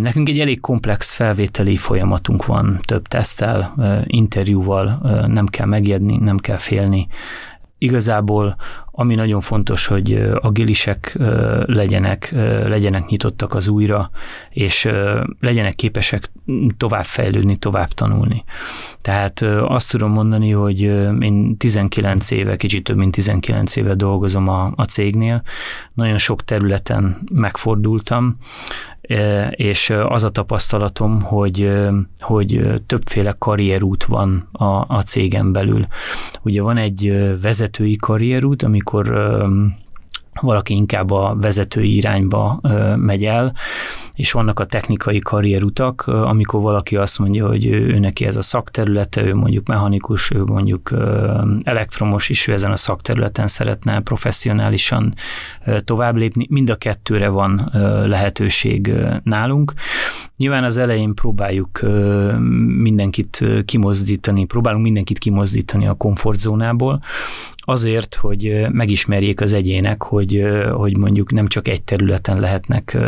Nekünk 0.00 0.28
egy 0.28 0.38
elég 0.38 0.60
komplex 0.60 1.12
felvételi 1.12 1.76
folyamatunk 1.76 2.46
van, 2.46 2.78
több 2.84 3.06
tesztel, 3.06 3.74
interjúval, 4.06 4.98
nem 5.26 5.46
kell 5.46 5.66
megjedni, 5.66 6.16
nem 6.16 6.36
kell 6.36 6.56
félni. 6.56 7.06
Igazából 7.78 8.56
ami 8.98 9.14
nagyon 9.14 9.40
fontos, 9.40 9.86
hogy 9.86 10.28
agilisek 10.40 11.18
legyenek, 11.66 12.30
legyenek 12.66 13.06
nyitottak 13.06 13.54
az 13.54 13.68
újra, 13.68 14.10
és 14.50 14.88
legyenek 15.40 15.74
képesek 15.74 16.30
tovább 16.76 17.04
fejlődni, 17.04 17.56
tovább 17.56 17.88
tanulni. 17.88 18.44
Tehát 19.00 19.42
azt 19.62 19.90
tudom 19.90 20.10
mondani, 20.10 20.50
hogy 20.50 20.80
én 21.20 21.56
19 21.56 22.30
éve, 22.30 22.56
kicsit 22.56 22.84
több 22.84 22.96
mint 22.96 23.14
19 23.14 23.76
éve 23.76 23.94
dolgozom 23.94 24.48
a, 24.48 24.72
a 24.76 24.84
cégnél, 24.84 25.42
nagyon 25.94 26.18
sok 26.18 26.44
területen 26.44 27.18
megfordultam, 27.32 28.36
és 29.50 29.90
az 29.90 30.24
a 30.24 30.30
tapasztalatom, 30.30 31.20
hogy, 31.20 31.72
hogy 32.18 32.80
többféle 32.86 33.34
karrierút 33.38 34.04
van 34.04 34.48
a, 34.52 34.84
a 34.88 35.02
cégen 35.06 35.52
belül. 35.52 35.86
Ugye 36.42 36.62
van 36.62 36.76
egy 36.76 37.12
vezetői 37.40 37.96
karrierút, 37.96 38.62
amikor 38.62 39.06
valaki 40.40 40.74
inkább 40.74 41.10
a 41.10 41.36
vezetői 41.40 41.96
irányba 41.96 42.60
megy 42.96 43.24
el, 43.24 43.54
és 44.14 44.32
vannak 44.32 44.60
a 44.60 44.66
technikai 44.66 45.18
karrierutak, 45.18 46.06
amikor 46.06 46.60
valaki 46.60 46.96
azt 46.96 47.18
mondja, 47.18 47.46
hogy 47.46 47.66
ő 47.66 47.98
neki 47.98 48.24
ez 48.26 48.36
a 48.36 48.42
szakterülete, 48.42 49.24
ő 49.24 49.34
mondjuk 49.34 49.66
mechanikus, 49.66 50.30
ő 50.30 50.42
mondjuk 50.42 50.94
elektromos, 51.62 52.30
és 52.30 52.46
ő 52.46 52.52
ezen 52.52 52.70
a 52.70 52.76
szakterületen 52.76 53.46
szeretne 53.46 54.00
professzionálisan 54.00 55.14
tovább 55.84 56.16
lépni. 56.16 56.46
Mind 56.50 56.70
a 56.70 56.76
kettőre 56.76 57.28
van 57.28 57.70
lehetőség 58.06 58.92
nálunk. 59.22 59.72
Nyilván 60.36 60.64
az 60.64 60.76
elején 60.76 61.14
próbáljuk 61.14 61.80
mindenkit 62.82 63.44
kimozdítani, 63.64 64.44
próbálunk 64.44 64.82
mindenkit 64.82 65.18
kimozdítani 65.18 65.86
a 65.86 65.94
komfortzónából, 65.94 67.00
azért, 67.68 68.14
hogy 68.14 68.66
megismerjék 68.70 69.40
az 69.40 69.52
egyének, 69.52 70.02
hogy, 70.02 70.42
hogy 70.72 70.96
mondjuk 70.96 71.32
nem 71.32 71.46
csak 71.46 71.68
egy 71.68 71.82
területen 71.82 72.40
lehetnek 72.40 72.98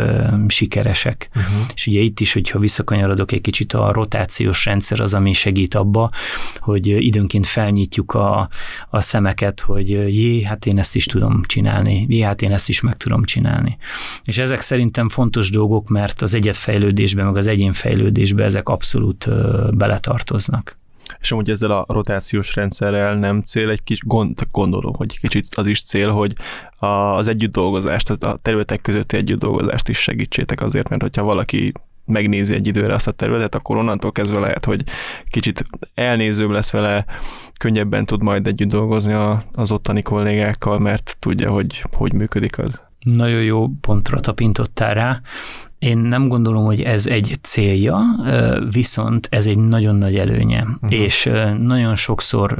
sikeresek. 0.47 1.29
Uh-huh. 1.35 1.51
És 1.73 1.87
ugye 1.87 1.99
itt 1.99 2.19
is, 2.19 2.33
hogyha 2.33 2.59
visszakanyarodok 2.59 3.31
egy 3.31 3.41
kicsit, 3.41 3.73
a 3.73 3.91
rotációs 3.91 4.65
rendszer 4.65 4.99
az, 4.99 5.13
ami 5.13 5.33
segít 5.33 5.75
abba, 5.75 6.11
hogy 6.57 6.87
időnként 6.87 7.45
felnyitjuk 7.45 8.13
a, 8.13 8.49
a 8.89 9.01
szemeket, 9.01 9.59
hogy 9.59 9.89
jé, 9.89 10.43
hát 10.43 10.65
én 10.65 10.77
ezt 10.77 10.95
is 10.95 11.05
tudom 11.05 11.43
csinálni, 11.45 12.05
jé, 12.09 12.21
hát 12.21 12.41
én 12.41 12.51
ezt 12.51 12.69
is 12.69 12.81
meg 12.81 12.97
tudom 12.97 13.23
csinálni. 13.23 13.77
És 14.23 14.37
ezek 14.37 14.61
szerintem 14.61 15.09
fontos 15.09 15.49
dolgok, 15.49 15.89
mert 15.89 16.21
az 16.21 16.33
egyetfejlődésben, 16.33 17.25
meg 17.25 17.37
az 17.37 17.47
egyénfejlődésben 17.47 18.45
ezek 18.45 18.69
abszolút 18.69 19.29
beletartoznak. 19.75 20.78
És 21.19 21.31
amúgy 21.31 21.49
ezzel 21.49 21.71
a 21.71 21.85
rotációs 21.87 22.55
rendszerrel 22.55 23.15
nem 23.15 23.41
cél 23.41 23.69
egy 23.69 23.83
kis, 23.83 23.99
gond, 24.05 24.39
gondolom, 24.51 24.93
hogy 24.93 25.19
kicsit 25.19 25.45
az 25.55 25.67
is 25.67 25.83
cél, 25.83 26.09
hogy 26.09 26.33
az 26.77 27.27
együtt 27.27 27.51
dolgozást, 27.51 28.09
a 28.09 28.37
területek 28.41 28.81
közötti 28.81 29.17
együtt 29.17 29.39
dolgozást 29.39 29.89
is 29.89 29.97
segítsétek 29.97 30.61
azért, 30.61 30.89
mert 30.89 31.01
hogyha 31.01 31.23
valaki 31.23 31.73
megnézi 32.09 32.53
egy 32.53 32.67
időre 32.67 32.93
azt 32.93 33.07
a 33.07 33.11
területet, 33.11 33.55
akkor 33.55 33.77
onnantól 33.77 34.11
kezdve 34.11 34.39
lehet, 34.39 34.65
hogy 34.65 34.83
kicsit 35.29 35.65
elnézőbb 35.93 36.49
lesz 36.49 36.71
vele, 36.71 37.05
könnyebben 37.59 38.05
tud 38.05 38.21
majd 38.21 38.47
együtt 38.47 38.69
dolgozni 38.69 39.13
az 39.51 39.71
ottani 39.71 40.01
kollégákkal, 40.01 40.79
mert 40.79 41.17
tudja, 41.19 41.51
hogy 41.51 41.83
hogy 41.91 42.13
működik 42.13 42.57
az. 42.57 42.83
Nagyon 42.99 43.41
jó 43.41 43.67
pontra 43.81 44.19
tapintottál 44.19 44.93
rá. 44.93 45.21
Én 45.79 45.97
nem 45.97 46.27
gondolom, 46.27 46.65
hogy 46.65 46.81
ez 46.81 47.07
egy 47.07 47.37
célja, 47.41 47.99
viszont 48.71 49.27
ez 49.31 49.47
egy 49.47 49.57
nagyon 49.57 49.95
nagy 49.95 50.15
előnye, 50.15 50.61
uh-huh. 50.61 50.99
és 50.99 51.29
nagyon 51.59 51.95
sokszor 51.95 52.51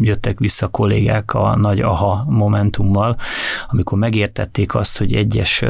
jöttek 0.00 0.38
vissza 0.38 0.68
kollégák 0.68 1.34
a 1.34 1.56
nagy 1.56 1.80
aha 1.80 2.24
momentummal, 2.28 3.16
amikor 3.68 3.98
megértették 3.98 4.74
azt, 4.74 4.98
hogy 4.98 5.14
egyes 5.14 5.64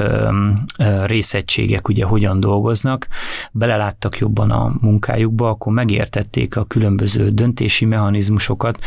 részegységek 1.05 1.89
ugye 1.89 2.05
hogyan 2.05 2.41
dolgoznak, 2.41 3.07
beleláttak 3.53 4.19
jobban 4.19 4.51
a 4.51 4.75
munkájukba, 4.81 5.49
akkor 5.49 5.73
megértették 5.73 6.57
a 6.57 6.65
különböző 6.65 7.31
döntési 7.31 7.85
mechanizmusokat, 7.85 8.79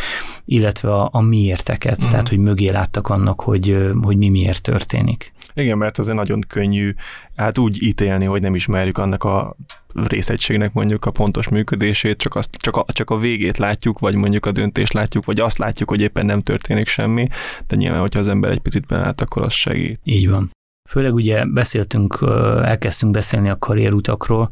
illetve 0.46 0.94
a, 0.94 1.10
a 1.12 1.22
miérteket, 1.22 1.98
uh-huh. 1.98 2.12
tehát 2.12 2.30
hogy 2.30 2.40
mögé 2.40 2.70
láttak 2.70 3.10
annak, 3.10 3.42
hogy, 3.42 3.92
hogy 4.02 4.18
mi 4.18 4.30
miért 4.30 4.62
történik. 4.62 5.34
Igen, 5.54 5.78
mert 5.78 5.98
azért 5.98 6.18
nagyon 6.18 6.42
könnyű 6.48 6.94
hát 7.36 7.58
úgy 7.58 7.84
ítélni, 8.00 8.26
hogy 8.26 8.42
nem 8.42 8.56
ismerjük 8.56 8.98
annak 8.98 9.24
a 9.24 9.56
részegységnek 9.94 10.74
mondjuk 10.74 11.06
a 11.06 11.12
pontos 11.12 11.50
működését, 11.50 12.18
csak, 12.18 12.36
azt, 12.36 12.56
csak, 12.56 12.76
a, 12.76 12.86
csak 12.88 13.10
a 13.10 13.18
végét 13.18 13.58
látjuk, 13.58 14.00
vagy 14.00 14.16
mondjuk 14.16 14.46
a 14.46 14.52
döntést 14.52 14.94
látjuk, 14.94 15.26
vagy 15.26 15.40
azt 15.40 15.58
látjuk, 15.58 15.90
hogy 15.90 16.02
éppen 16.02 16.26
nem 16.26 16.42
történik 16.42 16.88
semmi, 16.88 17.28
de 17.68 17.76
nyilván, 17.76 18.00
hogyha 18.00 18.20
az 18.20 18.28
ember 18.28 18.52
egy 18.52 18.60
picit 18.60 18.86
belát, 18.86 19.22
akkor 19.22 19.42
az 19.42 19.54
segít. 19.54 20.00
Így 20.04 20.30
van. 20.30 20.52
Főleg 20.90 21.14
ugye 21.14 21.46
beszéltünk, 21.46 22.18
elkezdtünk 22.64 23.12
beszélni 23.12 23.50
a 23.50 23.58
karrierutakról. 23.58 24.50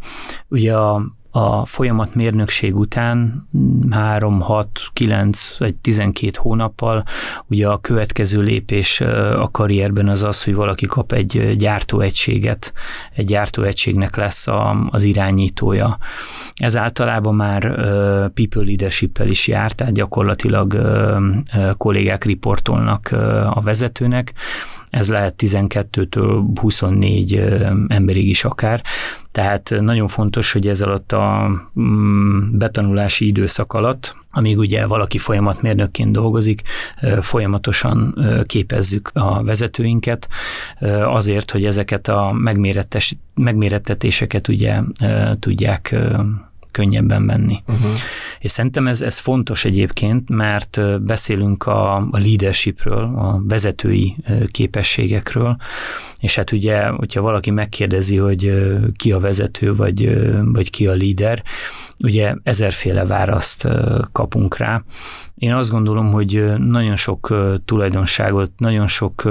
Ugye 0.48 0.76
a 0.76 1.06
a 1.32 1.66
folyamat 1.66 2.16
mérnökség 2.16 2.76
után 2.76 3.48
3, 3.90 4.42
6, 4.42 4.70
9 4.94 5.58
vagy 5.58 5.76
12 5.76 6.32
hónappal 6.42 7.04
ugye 7.48 7.68
a 7.68 7.78
következő 7.78 8.42
lépés 8.42 9.02
a 9.40 9.50
karrierben 9.52 10.08
az 10.08 10.24
az, 10.24 10.44
hogy 10.44 10.56
valaki 10.56 10.86
kap 10.86 11.12
egy 11.12 11.56
gyártóegységet, 11.58 12.74
egy 13.16 13.26
gyártóegységnek 13.26 14.16
lesz 14.16 14.48
a, 14.48 14.88
az 14.90 15.04
irányítója. 15.04 15.98
Ez 16.56 16.78
általában 16.78 17.36
már 17.36 17.62
people 18.34 18.64
leadership 18.64 19.22
is 19.26 19.48
jár, 19.48 19.72
tehát 19.72 19.94
gyakorlatilag 19.94 20.78
kollégák 21.78 22.24
riportolnak 22.24 23.12
a 23.54 23.62
vezetőnek, 23.62 24.34
ez 24.90 25.10
lehet 25.10 25.36
12-től 25.38 26.44
24 26.62 27.36
emberig 27.88 28.30
is 28.30 28.46
akár. 28.46 28.82
Tehát 29.32 29.74
nagyon 29.80 30.08
fontos, 30.08 30.52
hogy 30.52 30.68
ez 30.68 30.82
alatt 30.82 31.12
a 31.12 31.50
mm, 31.80 32.58
betanulási 32.58 33.28
időszak 33.28 33.74
alatt, 33.74 34.16
amíg 34.32 34.58
ugye 34.58 34.86
valaki 34.86 35.18
folyamatmérnökként 35.18 36.12
dolgozik, 36.12 36.62
folyamatosan 37.20 38.16
képezzük 38.46 39.10
a 39.14 39.44
vezetőinket 39.44 40.28
azért, 41.06 41.52
hogy 41.52 41.66
ezeket 41.66 42.08
a 42.08 42.32
megmérettetéseket 43.34 44.48
ugye 44.48 44.80
tudják 45.40 45.96
könnyebben 46.78 47.22
menni. 47.22 47.58
Uh-huh. 47.68 47.92
És 48.40 48.52
szerintem 48.52 48.88
ez, 48.88 49.02
ez 49.02 49.18
fontos 49.18 49.66
egyébként, 49.66 50.30
mert 50.30 51.02
beszélünk 51.04 51.66
a, 51.66 51.96
a 51.96 52.18
leadershipről, 52.18 53.04
a 53.04 53.42
vezetői 53.48 54.16
képességekről, 54.52 55.58
és 56.20 56.36
hát 56.36 56.52
ugye, 56.52 56.88
hogyha 56.88 57.22
valaki 57.22 57.52
megkérdezi, 57.52 58.18
hogy 58.18 58.54
ki 58.96 59.12
a 59.12 59.20
vezető, 59.20 59.76
vagy, 59.76 60.20
vagy 60.44 60.70
ki 60.70 60.88
a 60.88 60.94
líder, 60.94 61.44
ugye 62.04 62.36
ezerféle 62.44 63.06
választ 63.06 63.68
kapunk 64.12 64.58
rá. 64.58 64.84
Én 65.36 65.54
azt 65.54 65.72
gondolom, 65.72 66.12
hogy 66.12 66.54
nagyon 66.58 66.96
sok 66.96 67.36
tulajdonságot, 67.66 68.52
nagyon 68.58 68.88
sok 68.88 69.24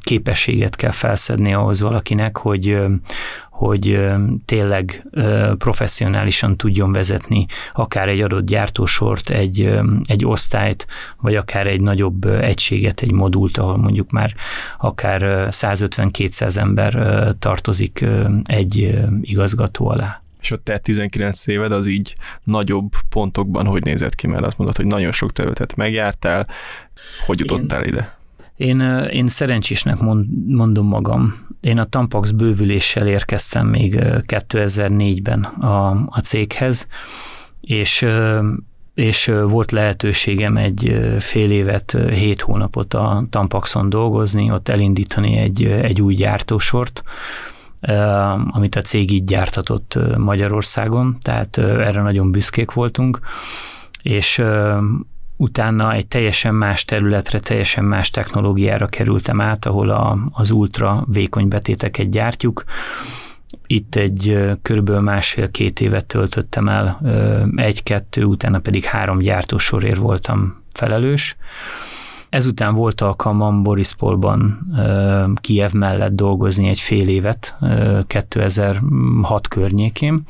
képességet 0.00 0.76
kell 0.76 0.90
felszedni 0.90 1.54
ahhoz 1.54 1.80
valakinek, 1.80 2.36
hogy, 2.36 2.76
hogy 3.54 4.00
tényleg 4.44 5.06
professzionálisan 5.58 6.56
tudjon 6.56 6.92
vezetni 6.92 7.46
akár 7.72 8.08
egy 8.08 8.20
adott 8.20 8.46
gyártósort, 8.46 9.30
egy, 9.30 9.78
egy 10.04 10.24
osztályt, 10.24 10.86
vagy 11.20 11.36
akár 11.36 11.66
egy 11.66 11.80
nagyobb 11.80 12.24
egységet, 12.24 13.00
egy 13.00 13.12
modult, 13.12 13.58
ahol 13.58 13.76
mondjuk 13.76 14.10
már 14.10 14.34
akár 14.78 15.46
150-200 15.50 16.56
ember 16.56 16.92
tartozik 17.38 18.04
egy 18.44 18.98
igazgató 19.20 19.88
alá. 19.88 20.22
És 20.40 20.50
ott 20.50 20.64
te 20.64 20.78
19 20.78 21.46
éved 21.46 21.72
az 21.72 21.86
így 21.86 22.14
nagyobb 22.44 22.92
pontokban 23.08 23.66
hogy 23.66 23.82
nézett 23.82 24.14
ki, 24.14 24.26
mert 24.26 24.46
azt 24.46 24.58
mondod, 24.58 24.76
hogy 24.76 24.86
nagyon 24.86 25.12
sok 25.12 25.32
területet 25.32 25.76
megjártál, 25.76 26.46
hogy 27.26 27.38
jutottál 27.38 27.82
Én... 27.82 27.88
ide? 27.88 28.18
Én, 28.56 28.80
én 29.10 29.26
szerencsésnek 29.26 29.98
mond, 29.98 30.26
mondom 30.46 30.86
magam. 30.86 31.34
Én 31.60 31.78
a 31.78 31.84
Tampax 31.84 32.30
bővüléssel 32.30 33.06
érkeztem 33.06 33.66
még 33.66 33.94
2004-ben 34.00 35.42
a, 35.42 35.90
a 35.90 36.20
céghez, 36.20 36.88
és 37.60 38.06
és 38.94 39.32
volt 39.46 39.70
lehetőségem 39.70 40.56
egy 40.56 40.98
fél 41.18 41.50
évet, 41.50 41.96
hét 42.10 42.40
hónapot 42.40 42.94
a 42.94 43.26
Tampaxon 43.30 43.88
dolgozni, 43.88 44.50
ott 44.50 44.68
elindítani 44.68 45.36
egy, 45.36 45.64
egy 45.64 46.02
új 46.02 46.14
gyártósort, 46.14 47.02
amit 48.50 48.76
a 48.76 48.80
cég 48.80 49.12
így 49.12 49.24
gyártatott 49.24 49.98
Magyarországon, 50.16 51.16
tehát 51.22 51.58
erre 51.58 52.02
nagyon 52.02 52.30
büszkék 52.30 52.70
voltunk, 52.70 53.20
és 54.02 54.42
utána 55.36 55.92
egy 55.92 56.06
teljesen 56.06 56.54
más 56.54 56.84
területre, 56.84 57.40
teljesen 57.40 57.84
más 57.84 58.10
technológiára 58.10 58.86
kerültem 58.86 59.40
át, 59.40 59.66
ahol 59.66 59.90
a, 59.90 60.18
az 60.32 60.50
ultra 60.50 61.04
vékony 61.08 61.48
betéteket 61.48 62.10
gyártjuk. 62.10 62.64
Itt 63.66 63.94
egy 63.94 64.40
körülbelül 64.62 65.00
másfél-két 65.00 65.80
évet 65.80 66.06
töltöttem 66.06 66.68
el, 66.68 67.00
egy-kettő, 67.56 68.24
utána 68.24 68.58
pedig 68.58 68.84
három 68.84 69.18
gyártósorért 69.18 69.96
voltam 69.96 70.62
felelős. 70.72 71.36
Ezután 72.28 72.74
volt 72.74 73.00
alkalmam 73.00 73.62
Borispolban, 73.62 74.58
Kiev 75.40 75.72
mellett 75.72 76.14
dolgozni 76.14 76.68
egy 76.68 76.80
fél 76.80 77.08
évet, 77.08 77.54
2006 78.06 79.48
környékén. 79.48 80.22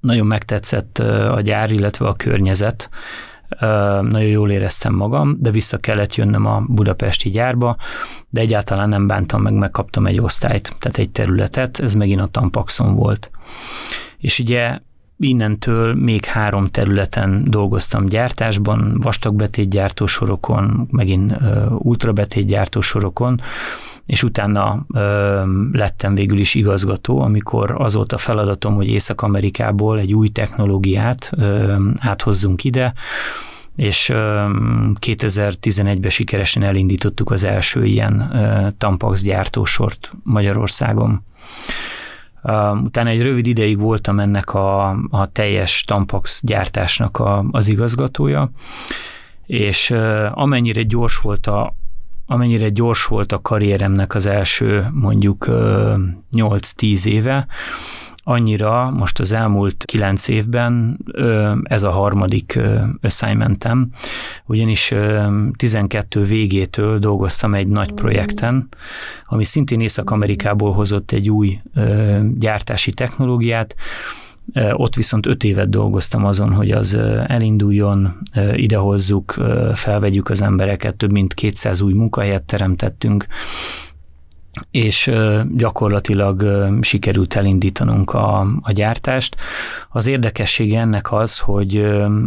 Nagyon 0.00 0.26
megtetszett 0.26 0.98
a 0.98 1.40
gyár, 1.40 1.70
illetve 1.70 2.06
a 2.06 2.14
környezet 2.14 2.90
nagyon 4.00 4.28
jól 4.28 4.50
éreztem 4.50 4.94
magam, 4.94 5.36
de 5.40 5.50
vissza 5.50 5.78
kellett 5.78 6.14
jönnöm 6.14 6.46
a 6.46 6.64
budapesti 6.68 7.30
gyárba, 7.30 7.76
de 8.28 8.40
egyáltalán 8.40 8.88
nem 8.88 9.06
bántam 9.06 9.42
meg, 9.42 9.52
megkaptam 9.52 10.06
egy 10.06 10.20
osztályt, 10.20 10.76
tehát 10.78 10.98
egy 10.98 11.10
területet, 11.10 11.80
ez 11.80 11.94
megint 11.94 12.20
a 12.20 12.26
Tampaxon 12.26 12.94
volt. 12.94 13.30
És 14.18 14.38
ugye 14.38 14.78
innentől 15.18 15.94
még 15.94 16.24
három 16.24 16.66
területen 16.66 17.44
dolgoztam 17.46 18.06
gyártásban, 18.06 18.98
vastagbetét 19.00 19.68
gyártósorokon, 19.68 20.88
megint 20.90 21.34
ultrabetét 21.68 22.46
gyártósorokon, 22.46 23.40
és 24.06 24.22
utána 24.22 24.86
ö, 24.94 25.42
lettem 25.72 26.14
végül 26.14 26.38
is 26.38 26.54
igazgató, 26.54 27.20
amikor 27.20 27.74
az 27.78 27.94
volt 27.94 28.12
a 28.12 28.18
feladatom, 28.18 28.74
hogy 28.74 28.88
Észak-Amerikából 28.88 29.98
egy 29.98 30.14
új 30.14 30.28
technológiát 30.28 31.30
ö, 31.36 31.74
áthozzunk 31.98 32.64
ide, 32.64 32.92
és 33.76 34.10
2011-ben 35.00 36.10
sikeresen 36.10 36.62
elindítottuk 36.62 37.30
az 37.30 37.44
első 37.44 37.84
ilyen 37.84 38.32
Tampax 38.78 39.22
gyártósort 39.22 40.12
Magyarországon. 40.22 41.24
Utána 42.82 43.08
egy 43.08 43.22
rövid 43.22 43.46
ideig 43.46 43.78
voltam 43.78 44.20
ennek 44.20 44.54
a, 44.54 44.88
a 45.10 45.32
teljes 45.32 45.84
Tampax 45.84 46.40
gyártásnak 46.44 47.18
a, 47.18 47.44
az 47.50 47.68
igazgatója, 47.68 48.50
és 49.46 49.90
amennyire 50.30 50.82
gyors 50.82 51.20
volt 51.20 51.46
a, 51.46 51.74
amennyire 52.26 52.68
gyors 52.68 53.06
volt 53.06 53.32
a 53.32 53.40
karrieremnek 53.40 54.14
az 54.14 54.26
első 54.26 54.86
mondjuk 54.92 55.46
8-10 56.32 57.06
éve, 57.06 57.46
annyira 58.24 58.90
most 58.90 59.20
az 59.20 59.32
elmúlt 59.32 59.84
kilenc 59.84 60.28
évben 60.28 60.98
ez 61.62 61.82
a 61.82 61.90
harmadik 61.90 62.58
assignmentem, 63.02 63.88
ugyanis 64.46 64.94
12 65.56 66.22
végétől 66.22 66.98
dolgoztam 66.98 67.54
egy 67.54 67.68
nagy 67.68 67.92
projekten, 67.92 68.68
ami 69.26 69.44
szintén 69.44 69.80
Észak-Amerikából 69.80 70.72
hozott 70.72 71.10
egy 71.10 71.30
új 71.30 71.60
gyártási 72.38 72.92
technológiát, 72.92 73.74
ott 74.72 74.94
viszont 74.94 75.26
öt 75.26 75.44
évet 75.44 75.68
dolgoztam 75.68 76.24
azon, 76.24 76.52
hogy 76.52 76.70
az 76.70 76.94
elinduljon, 77.26 78.16
idehozzuk, 78.54 79.34
felvegyük 79.74 80.28
az 80.28 80.42
embereket, 80.42 80.96
több 80.96 81.12
mint 81.12 81.34
200 81.34 81.80
új 81.80 81.92
munkahelyet 81.92 82.42
teremtettünk, 82.42 83.26
és 84.70 85.10
gyakorlatilag 85.56 86.68
sikerült 86.80 87.34
elindítanunk 87.34 88.12
a, 88.12 88.40
a 88.60 88.72
gyártást. 88.72 89.36
Az 89.88 90.06
érdekessége 90.06 90.80
ennek 90.80 91.12
az, 91.12 91.38
hogy, 91.38 91.86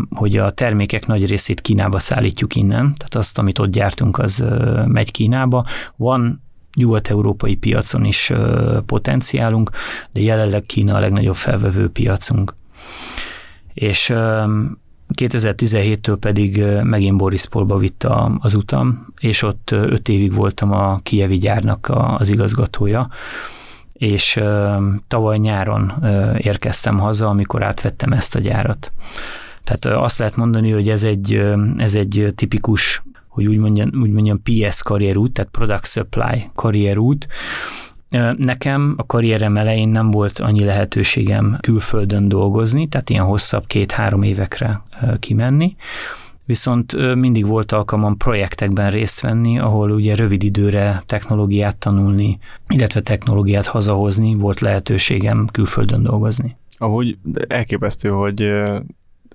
hogy 0.10 0.38
a 0.38 0.52
termékek 0.52 1.06
nagy 1.06 1.26
részét 1.26 1.62
Kínába 1.62 2.00
szállítjuk 2.00 2.56
innen, 2.56 2.94
tehát 2.98 3.16
azt, 3.16 3.38
amit 3.38 3.60
ott 3.60 3.72
gyártunk, 3.72 4.18
az 4.18 4.44
megy 4.86 5.12
Kínába. 5.12 5.66
Van 5.96 6.42
nyugat-európai 6.78 7.56
piacon 7.56 8.06
is 8.06 8.32
potenciálunk, 8.86 9.70
de 10.12 10.22
jelenleg 10.22 10.63
Kína 10.63 10.96
a 10.96 11.00
legnagyobb 11.00 11.36
felvevő 11.36 11.90
piacunk. 11.90 12.56
És 13.74 14.12
2017-től 15.16 16.18
pedig 16.20 16.63
megint 16.84 17.18
Borispolba 17.18 17.78
vitt 17.78 18.08
az 18.40 18.54
utam, 18.54 19.08
és 19.20 19.42
ott 19.42 19.72
öt 19.72 20.10
évig 20.10 20.34
voltam 20.34 20.72
a 20.72 21.00
Kievi 21.04 21.38
gyárnak 21.38 21.92
az 22.18 22.30
igazgatója, 22.30 23.10
és 23.94 24.40
tavaly 25.08 25.38
nyáron 25.38 25.94
érkeztem 26.38 27.00
haza, 27.00 27.28
amikor 27.28 27.63
átvettem 27.63 28.12
ezt 28.12 28.36
a 28.36 28.40
gyárat. 28.40 28.92
Tehát 29.63 29.98
azt 29.98 30.20
lehet 30.20 30.36
mondani, 30.36 30.72
hogy 30.72 30.90
ez 30.90 31.04
egy, 31.04 31.44
ez 31.78 31.96
egy 31.96 32.34
tipikus, 32.36 33.02
hogy 33.38 33.47
úgy 33.47 33.58
mondjam, 33.58 33.89
úgy 34.02 34.12
mondjam 34.12 34.41
PS 34.43 34.82
karrierút, 34.82 35.34
tehát 35.34 35.52
Product 35.52 35.86
Supply 35.86 36.50
karrierút, 36.56 37.28
Nekem 38.38 38.93
a 38.97 39.06
karrierem 39.06 39.58
elején 39.58 39.89
nem 39.89 40.12
volt 40.12 40.39
annyi 40.39 40.63
lehetőségem 40.63 41.58
külföldön 41.62 42.28
dolgozni, 42.28 42.88
tehát 42.88 43.10
ilyen 43.10 43.23
hosszabb 43.23 43.65
két-három 43.65 44.23
évekre 44.23 44.82
kimenni, 45.19 45.76
viszont 46.45 47.15
mindig 47.15 47.45
volt 47.45 47.71
alkalmam 47.71 48.17
projektekben 48.17 48.91
részt 48.91 49.19
venni, 49.19 49.60
ahol 49.60 49.91
ugye 49.91 50.15
rövid 50.15 50.43
időre 50.43 51.04
technológiát 51.06 51.78
tanulni, 51.78 52.39
illetve 52.67 53.02
technológiát 53.02 53.65
hazahozni, 53.65 54.36
volt 54.36 54.60
lehetőségem 54.60 55.47
külföldön 55.52 56.04
dolgozni. 56.04 56.56
Ahogy 56.78 57.17
elképesztő, 57.47 58.10
hogy 58.10 58.52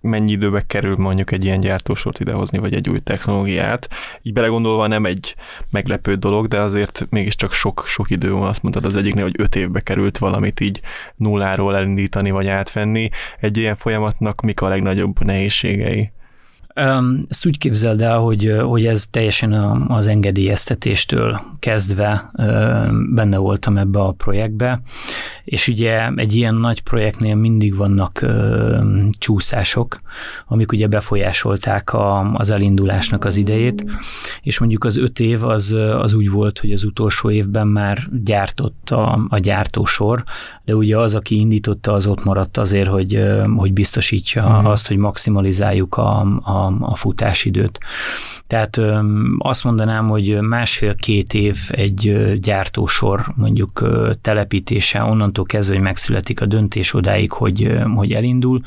mennyi 0.03 0.33
időbe 0.33 0.67
kerül 0.67 0.97
mondjuk 0.97 1.33
egy 1.33 1.45
ilyen 1.45 1.61
gyártósort 1.61 2.21
idehozni, 2.21 2.59
vagy 2.59 2.75
egy 2.75 2.89
új 2.89 3.01
technológiát. 3.01 3.89
Így 4.23 4.33
belegondolva 4.33 4.87
nem 4.87 5.05
egy 5.05 5.35
meglepő 5.71 6.15
dolog, 6.15 6.47
de 6.47 6.61
azért 6.61 7.07
mégiscsak 7.11 7.53
sok, 7.53 7.85
sok 7.87 8.11
idő 8.11 8.33
van, 8.33 8.49
azt 8.49 8.63
mondtad 8.63 8.85
az 8.85 8.97
egyiknél, 8.97 9.25
hogy 9.25 9.37
öt 9.39 9.57
évbe 9.57 9.81
került 9.81 10.19
valamit 10.19 10.61
így 10.61 10.81
nulláról 11.17 11.77
elindítani, 11.77 12.31
vagy 12.31 12.49
átvenni. 12.49 13.09
Egy 13.41 13.57
ilyen 13.57 13.77
folyamatnak 13.77 14.41
mik 14.41 14.61
a 14.61 14.69
legnagyobb 14.69 15.25
nehézségei? 15.25 16.11
Ezt 17.29 17.47
úgy 17.47 17.59
képzeld 17.59 18.03
el, 18.03 18.19
hogy, 18.19 18.55
hogy 18.63 18.87
ez 18.87 19.07
teljesen 19.07 19.53
az 19.89 20.07
engedélyeztetéstől 20.07 21.41
kezdve 21.59 22.31
benne 23.15 23.37
voltam 23.37 23.77
ebbe 23.77 24.01
a 24.01 24.13
projektbe, 24.13 24.83
és 25.45 25.69
ugye 25.69 26.09
egy 26.15 26.37
ilyen 26.37 26.55
nagy 26.55 26.83
projektnél 26.83 27.35
mindig 27.35 27.77
vannak 27.77 28.27
csúszások, 29.19 30.01
amik 30.47 30.73
ugye 30.73 30.87
befolyásolták 30.87 31.93
a, 31.93 32.33
az 32.33 32.51
elindulásnak 32.51 33.25
az 33.25 33.37
idejét, 33.37 33.85
és 34.43 34.59
mondjuk 34.59 34.85
az 34.85 34.97
öt 34.97 35.21
év 35.21 35.45
az, 35.45 35.77
az 35.99 36.15
úgy 36.15 36.31
volt, 36.31 36.59
hogy 36.59 36.73
az 36.73 36.85
utolsó 36.85 37.31
évben 37.31 37.67
már 37.67 37.99
gyártott 38.25 38.91
a, 38.91 39.27
a 39.29 39.39
gyártósor, 39.39 40.25
de 40.65 40.75
ugye 40.75 40.99
az, 40.99 41.15
aki 41.15 41.39
indította, 41.39 41.93
az 41.93 42.07
ott 42.07 42.25
maradt 42.25 42.57
azért, 42.57 42.89
hogy, 42.89 43.23
hogy 43.57 43.73
biztosítsa 43.73 44.47
uh-huh. 44.47 44.71
azt, 44.71 44.89
hogy 44.89 44.97
maximalizáljuk 44.97 45.97
a, 45.97 46.21
a, 46.43 46.62
a 46.81 46.95
futásidőt. 46.95 47.79
Tehát 48.47 48.81
azt 49.39 49.65
mondanám, 49.65 50.09
hogy 50.09 50.41
másfél-két 50.41 51.35
év 51.35 51.59
egy 51.69 52.37
gyártósor 52.41 53.25
mondjuk 53.37 53.89
telepítése, 54.21 55.03
onnantól 55.03 55.45
kezdve, 55.45 55.75
hogy 55.75 55.83
megszületik 55.83 56.41
a 56.41 56.47
döntés 56.47 56.95
odáig, 56.95 57.33
hogy, 57.33 57.73
hogy 57.95 58.13
elindul. 58.13 58.61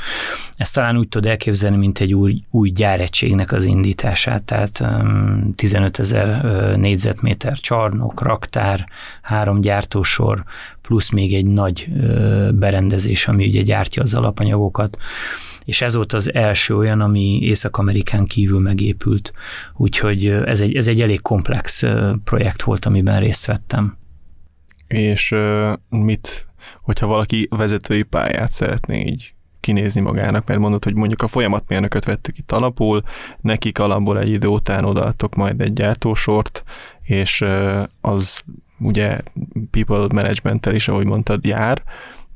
Ezt 0.55 0.73
talán 0.73 0.97
úgy 0.97 1.07
tud 1.07 1.25
elképzelni, 1.25 1.77
mint 1.77 1.99
egy 1.99 2.13
új, 2.13 2.41
új 2.51 2.69
gyáregységnek 2.69 3.51
az 3.51 3.63
indítását, 3.63 4.43
tehát 4.43 4.83
15 5.55 5.99
ezer 5.99 6.43
négyzetméter 6.77 7.57
csarnok, 7.57 8.21
raktár, 8.21 8.85
három 9.21 9.61
gyártósor, 9.61 10.43
plusz 10.81 11.09
még 11.09 11.33
egy 11.33 11.45
nagy 11.45 11.87
berendezés, 12.53 13.27
ami 13.27 13.45
ugye 13.47 13.61
gyártja 13.61 14.01
az 14.01 14.13
alapanyagokat 14.13 14.97
és 15.65 15.81
ez 15.81 15.95
volt 15.95 16.13
az 16.13 16.33
első 16.33 16.75
olyan, 16.75 17.01
ami 17.01 17.39
Észak-Amerikán 17.41 18.25
kívül 18.25 18.59
megépült, 18.59 19.31
úgyhogy 19.75 20.27
ez 20.27 20.61
egy, 20.61 20.75
ez 20.75 20.87
egy 20.87 21.01
elég 21.01 21.21
komplex 21.21 21.83
projekt 22.23 22.63
volt, 22.63 22.85
amiben 22.85 23.19
részt 23.19 23.45
vettem. 23.45 23.97
És 24.87 25.35
mit, 25.89 26.47
hogyha 26.81 27.07
valaki 27.07 27.47
vezetői 27.49 28.03
pályát 28.03 28.51
szeretné 28.51 29.05
így 29.05 29.33
kinézni 29.59 30.01
magának, 30.01 30.47
mert 30.47 30.59
mondod, 30.59 30.83
hogy 30.83 30.93
mondjuk 30.93 31.21
a 31.21 31.27
folyamatmérnököt 31.27 32.05
vettük 32.05 32.37
itt 32.37 32.51
alapul, 32.51 33.03
nekik 33.41 33.79
alapból 33.79 34.19
egy 34.19 34.29
idő 34.29 34.47
után 34.47 34.85
odaadtok 34.85 35.35
majd 35.35 35.61
egy 35.61 35.73
gyártósort, 35.73 36.63
és 37.01 37.45
az 38.01 38.41
ugye 38.79 39.19
people 39.71 40.07
management 40.13 40.65
is, 40.65 40.87
ahogy 40.87 41.05
mondtad, 41.05 41.45
jár, 41.45 41.83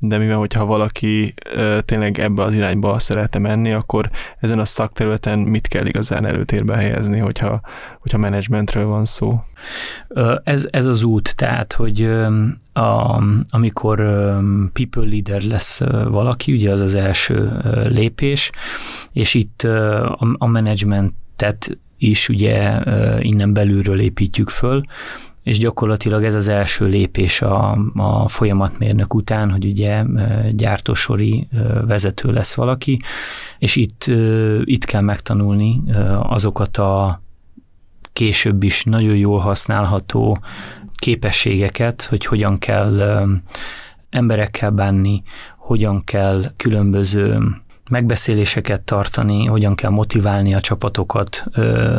de 0.00 0.18
mivel 0.18 0.36
hogyha 0.36 0.64
valaki 0.64 1.34
tényleg 1.84 2.18
ebbe 2.18 2.42
az 2.42 2.54
irányba 2.54 2.98
szeretne 2.98 3.38
menni, 3.38 3.72
akkor 3.72 4.10
ezen 4.38 4.58
a 4.58 4.64
szakterületen 4.64 5.38
mit 5.38 5.68
kell 5.68 5.86
igazán 5.86 6.26
előtérbe 6.26 6.76
helyezni, 6.76 7.18
hogyha, 7.18 7.60
hogyha 8.00 8.18
menedzsmentről 8.18 8.86
van 8.86 9.04
szó? 9.04 9.42
Ez, 10.44 10.68
ez 10.70 10.86
az 10.86 11.02
út, 11.02 11.36
tehát, 11.36 11.72
hogy 11.72 12.04
a, 12.72 13.22
amikor 13.50 13.96
people 14.72 15.06
leader 15.06 15.42
lesz 15.42 15.80
valaki, 16.08 16.52
ugye 16.52 16.72
az 16.72 16.80
az 16.80 16.94
első 16.94 17.60
lépés, 17.88 18.50
és 19.12 19.34
itt 19.34 19.62
a, 19.62 20.34
a 20.38 20.46
menedzsmentet 20.46 21.78
is 21.98 22.28
ugye 22.28 22.80
innen 23.20 23.52
belülről 23.52 24.00
építjük 24.00 24.48
föl, 24.48 24.82
és 25.42 25.58
gyakorlatilag 25.58 26.24
ez 26.24 26.34
az 26.34 26.48
első 26.48 26.86
lépés 26.86 27.42
a, 27.42 27.78
a 27.94 28.28
folyamatmérnök 28.28 29.14
után, 29.14 29.50
hogy 29.50 29.64
ugye 29.64 30.04
gyártósori 30.52 31.48
vezető 31.86 32.32
lesz 32.32 32.54
valaki, 32.54 33.00
és 33.58 33.76
itt, 33.76 34.04
itt 34.64 34.84
kell 34.84 35.00
megtanulni 35.00 35.82
azokat 36.22 36.76
a 36.76 37.22
később 38.12 38.62
is 38.62 38.84
nagyon 38.84 39.16
jól 39.16 39.38
használható 39.38 40.38
képességeket, 40.94 42.02
hogy 42.02 42.24
hogyan 42.24 42.58
kell 42.58 43.24
emberekkel 44.10 44.70
bánni, 44.70 45.22
hogyan 45.56 46.04
kell 46.04 46.52
különböző 46.56 47.38
megbeszéléseket 47.90 48.80
tartani, 48.80 49.44
hogyan 49.46 49.74
kell 49.74 49.90
motiválni 49.90 50.54
a 50.54 50.60
csapatokat, 50.60 51.44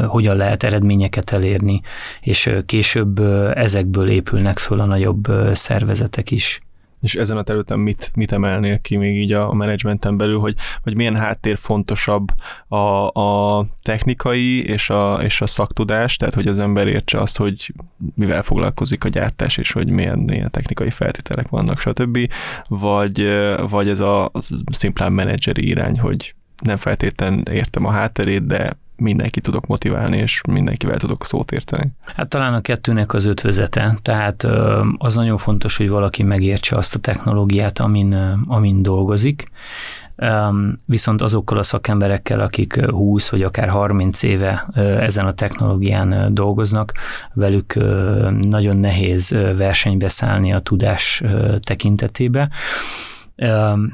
hogyan 0.08 0.36
lehet 0.36 0.64
eredményeket 0.64 1.30
elérni, 1.30 1.82
és 2.22 2.50
később 2.66 3.20
ezekből 3.56 4.10
épülnek 4.10 4.58
föl 4.58 4.80
a 4.80 4.86
nagyobb 4.86 5.28
szervezetek 5.54 6.32
is. 6.32 6.62
És 7.02 7.16
ezen 7.16 7.38
a 7.38 7.42
területen 7.42 7.80
mit, 7.80 8.12
mit 8.16 8.32
emelnél 8.32 8.80
ki 8.80 8.98
még 8.98 9.18
így 9.18 9.34
a 9.34 9.54
menedzsmenten 9.54 10.18
belül, 10.18 10.40
hogy, 10.40 10.56
hogy 10.84 10.96
milyen 10.96 11.16
háttér 11.16 11.58
fontosabb 11.58 12.28
a, 12.68 13.08
a 13.08 13.66
technikai 13.84 14.66
és 14.66 14.90
a, 14.90 15.20
és 15.24 15.42
a 15.42 15.48
szaktudás, 15.48 16.16
tehát 16.16 16.34
hogy 16.34 16.48
az 16.48 16.60
ember 16.60 16.88
értse 16.88 17.20
azt, 17.20 17.38
hogy 17.38 17.74
mivel 18.16 18.44
foglalkozik 18.44 19.04
a 19.04 19.10
gyártás, 19.10 19.58
és 19.58 19.72
hogy 19.72 19.90
milyen, 19.90 20.20
milyen 20.20 20.52
technikai 20.52 20.90
feltételek 20.90 21.50
vannak, 21.50 21.80
stb. 21.80 22.20
Vagy, 22.68 23.28
vagy 23.70 23.90
ez 23.90 24.00
a, 24.00 24.26
a 24.26 24.40
szimplán 24.72 25.12
menedzseri 25.12 25.68
irány, 25.68 26.00
hogy 26.00 26.36
nem 26.64 26.78
feltétlen 26.78 27.44
értem 27.52 27.86
a 27.86 27.92
hátterét, 27.92 28.46
de 28.46 28.78
mindenki 29.02 29.42
tudok 29.42 29.68
motiválni, 29.68 30.18
és 30.18 30.42
mindenkivel 30.48 31.00
tudok 31.00 31.26
szót 31.26 31.52
érteni? 31.52 31.92
Hát 32.16 32.30
talán 32.30 32.54
a 32.54 32.62
kettőnek 32.62 33.14
az 33.14 33.26
ötvözete. 33.26 33.98
Tehát 34.02 34.48
az 34.98 35.16
nagyon 35.16 35.38
fontos, 35.38 35.78
hogy 35.78 35.90
valaki 35.90 36.24
megértse 36.24 36.76
azt 36.76 36.96
a 36.96 37.00
technológiát, 37.00 37.80
amin, 37.80 38.14
amin 38.48 38.82
dolgozik, 38.82 39.52
viszont 40.86 41.22
azokkal 41.22 41.58
a 41.58 41.64
szakemberekkel, 41.64 42.40
akik 42.40 42.86
20 42.86 43.30
vagy 43.30 43.44
akár 43.44 43.70
30 43.70 44.24
éve 44.24 44.68
ezen 45.00 45.26
a 45.26 45.34
technológián 45.34 46.34
dolgoznak, 46.34 46.92
velük 47.34 47.74
nagyon 48.42 48.78
nehéz 48.78 49.30
versenybe 49.58 50.08
szállni 50.08 50.54
a 50.54 50.60
tudás 50.60 51.24
tekintetébe. 51.60 52.50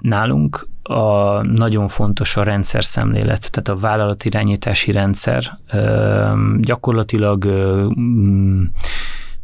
Nálunk 0.01 0.67
a, 0.83 1.41
nagyon 1.41 1.87
fontos 1.87 2.37
a 2.37 2.43
rendszer 2.43 2.83
szemlélet, 2.83 3.51
tehát 3.51 3.67
a 3.67 3.87
vállalatirányítási 3.87 4.91
rendszer. 4.91 5.57
Gyakorlatilag 6.57 7.45
mm, 7.99 8.63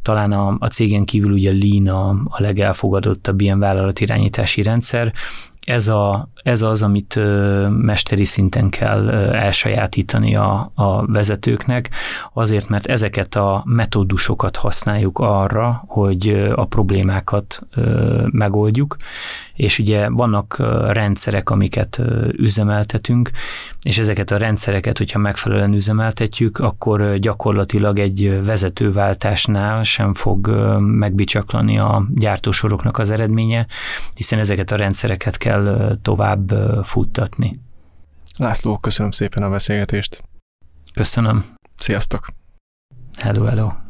talán 0.01 0.31
a, 0.31 0.55
a 0.59 0.67
cégen 0.67 1.05
kívül 1.05 1.31
ugye 1.31 1.51
Lean 1.51 1.87
a, 1.87 2.09
a 2.09 2.41
legelfogadottabb 2.41 3.41
ilyen 3.41 3.59
vállalatirányítási 3.59 4.63
rendszer, 4.63 5.13
ez, 5.65 5.87
a, 5.87 6.29
ez 6.43 6.61
az, 6.61 6.83
amit 6.83 7.19
mesteri 7.69 8.25
szinten 8.25 8.69
kell 8.69 9.09
elsajátítani 9.31 10.35
a, 10.35 10.71
a 10.75 11.05
vezetőknek, 11.05 11.89
azért, 12.33 12.69
mert 12.69 12.85
ezeket 12.85 13.35
a 13.35 13.63
metódusokat 13.65 14.55
használjuk 14.55 15.19
arra, 15.19 15.83
hogy 15.87 16.51
a 16.55 16.65
problémákat 16.65 17.61
megoldjuk, 18.31 18.95
és 19.53 19.79
ugye 19.79 20.09
vannak 20.09 20.57
rendszerek, 20.87 21.49
amiket 21.49 22.01
üzemeltetünk, 22.31 23.31
és 23.81 23.97
ezeket 23.97 24.31
a 24.31 24.37
rendszereket, 24.37 24.97
hogyha 24.97 25.19
megfelelően 25.19 25.73
üzemeltetjük, 25.73 26.57
akkor 26.57 27.17
gyakorlatilag 27.17 27.99
egy 27.99 28.45
vezetőváltásnál 28.45 29.83
sem 29.83 30.13
fog 30.13 30.47
megbicsaklani 30.79 31.77
a 31.77 32.07
gyártósoroknak 32.15 32.97
az 32.97 33.09
eredménye, 33.09 33.65
hiszen 34.15 34.39
ezeket 34.39 34.71
a 34.71 34.75
rendszereket 34.75 35.37
kell 35.37 35.97
tovább 36.33 36.85
futtatni. 36.85 37.59
László, 38.37 38.77
köszönöm 38.77 39.11
szépen 39.11 39.43
a 39.43 39.49
beszélgetést. 39.49 40.23
Köszönöm. 40.93 41.45
Sziasztok! 41.77 42.27
Hello, 43.17 43.43
hello! 43.43 43.82